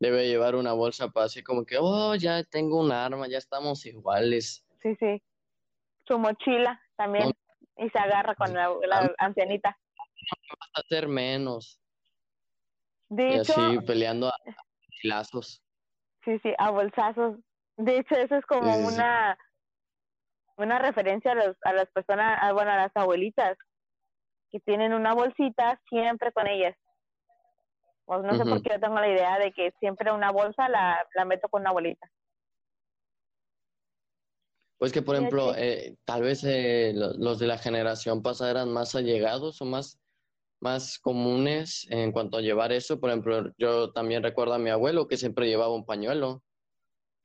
debe 0.00 0.28
llevar 0.28 0.54
una 0.54 0.72
bolsa 0.72 1.08
para 1.08 1.26
así 1.26 1.42
como 1.42 1.64
que, 1.64 1.76
oh, 1.80 2.14
ya 2.14 2.44
tengo 2.44 2.80
un 2.80 2.92
arma, 2.92 3.28
ya 3.28 3.38
estamos 3.38 3.84
iguales. 3.86 4.64
Sí, 4.82 4.94
sí. 4.96 5.22
Su 6.06 6.18
mochila 6.18 6.80
también. 6.96 7.32
Y 7.76 7.88
se 7.90 7.98
agarra 7.98 8.34
con 8.34 8.52
la, 8.52 8.70
ancianita. 9.18 9.76
No 10.00 10.54
vas 10.58 10.70
a 10.74 10.80
hacer 10.80 11.08
menos. 11.08 11.80
De 13.08 13.28
y 13.28 13.38
hecho, 13.38 13.54
así 13.56 13.78
peleando 13.80 14.28
a 14.28 14.34
lazos. 15.02 15.62
Sí, 16.24 16.38
sí, 16.42 16.52
a 16.58 16.70
bolsazos. 16.70 17.38
De 17.76 17.98
hecho, 17.98 18.16
eso 18.16 18.36
es 18.36 18.44
como 18.46 18.76
una 18.76 19.38
una 20.56 20.80
referencia 20.80 21.32
a, 21.32 21.34
los, 21.36 21.56
a 21.62 21.72
las 21.72 21.88
personas, 21.90 22.52
bueno, 22.52 22.72
a 22.72 22.76
las 22.76 22.96
abuelitas, 22.96 23.56
que 24.50 24.60
tienen 24.60 24.92
una 24.92 25.14
bolsita 25.14 25.80
siempre 25.88 26.32
con 26.32 26.46
ellas. 26.46 26.76
Pues 28.04 28.22
no 28.22 28.36
sé 28.36 28.44
por 28.44 28.62
qué 28.62 28.70
yo 28.72 28.80
tengo 28.80 28.98
la 28.98 29.08
idea 29.08 29.38
de 29.38 29.52
que 29.52 29.72
siempre 29.80 30.10
una 30.10 30.30
bolsa 30.30 30.68
la, 30.68 31.06
la 31.14 31.24
meto 31.26 31.48
con 31.48 31.60
una 31.60 31.72
bolita. 31.72 32.10
Pues 34.78 34.92
que, 34.92 35.02
por 35.02 35.16
ejemplo, 35.16 35.54
eh, 35.56 35.96
tal 36.04 36.22
vez 36.22 36.44
eh, 36.44 36.92
los 36.94 37.38
de 37.40 37.46
la 37.48 37.58
generación 37.58 38.22
pasada 38.22 38.52
eran 38.52 38.72
más 38.72 38.94
allegados 38.94 39.60
o 39.60 39.64
más, 39.64 40.00
más 40.60 41.00
comunes 41.00 41.86
en 41.90 42.12
cuanto 42.12 42.38
a 42.38 42.40
llevar 42.40 42.72
eso. 42.72 43.00
Por 43.00 43.10
ejemplo, 43.10 43.52
yo 43.58 43.90
también 43.92 44.22
recuerdo 44.22 44.54
a 44.54 44.58
mi 44.58 44.70
abuelo 44.70 45.08
que 45.08 45.16
siempre 45.16 45.48
llevaba 45.48 45.74
un 45.74 45.84
pañuelo. 45.84 46.42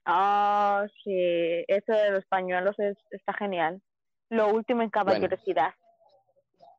Ah, 0.04 0.86
sí, 1.04 1.64
eso 1.68 1.94
de 1.94 2.12
los 2.12 2.26
pañuelos 2.26 2.78
es, 2.80 2.98
está 3.12 3.34
genial. 3.34 3.82
Lo 4.30 4.50
último 4.50 4.82
en 4.82 4.90
caballerosidad. 4.90 5.74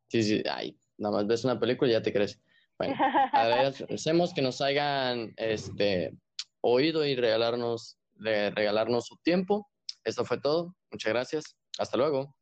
Sí, 0.09 0.23
sí, 0.23 0.43
ay, 0.51 0.77
nada 0.99 1.17
más 1.17 1.27
ves 1.27 1.45
una 1.45 1.59
película 1.59 1.91
y 1.91 1.95
ya 1.95 2.03
te 2.03 2.13
crees. 2.13 2.41
Bueno, 2.79 2.97
agradecemos 3.33 4.33
que 4.35 4.43
nos 4.43 4.61
hayan 4.61 5.33
este, 5.37 6.13
oído 6.61 7.05
y 7.05 7.15
regalarnos, 7.15 7.99
de 8.15 8.51
regalarnos 8.51 9.07
su 9.07 9.17
tiempo. 9.19 9.69
Esto 10.05 10.25
fue 10.25 10.41
todo. 10.41 10.75
Muchas 10.91 11.13
gracias. 11.13 11.57
Hasta 11.79 11.97
luego. 11.97 12.35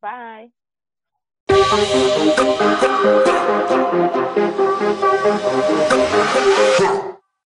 Bye. 0.00 0.52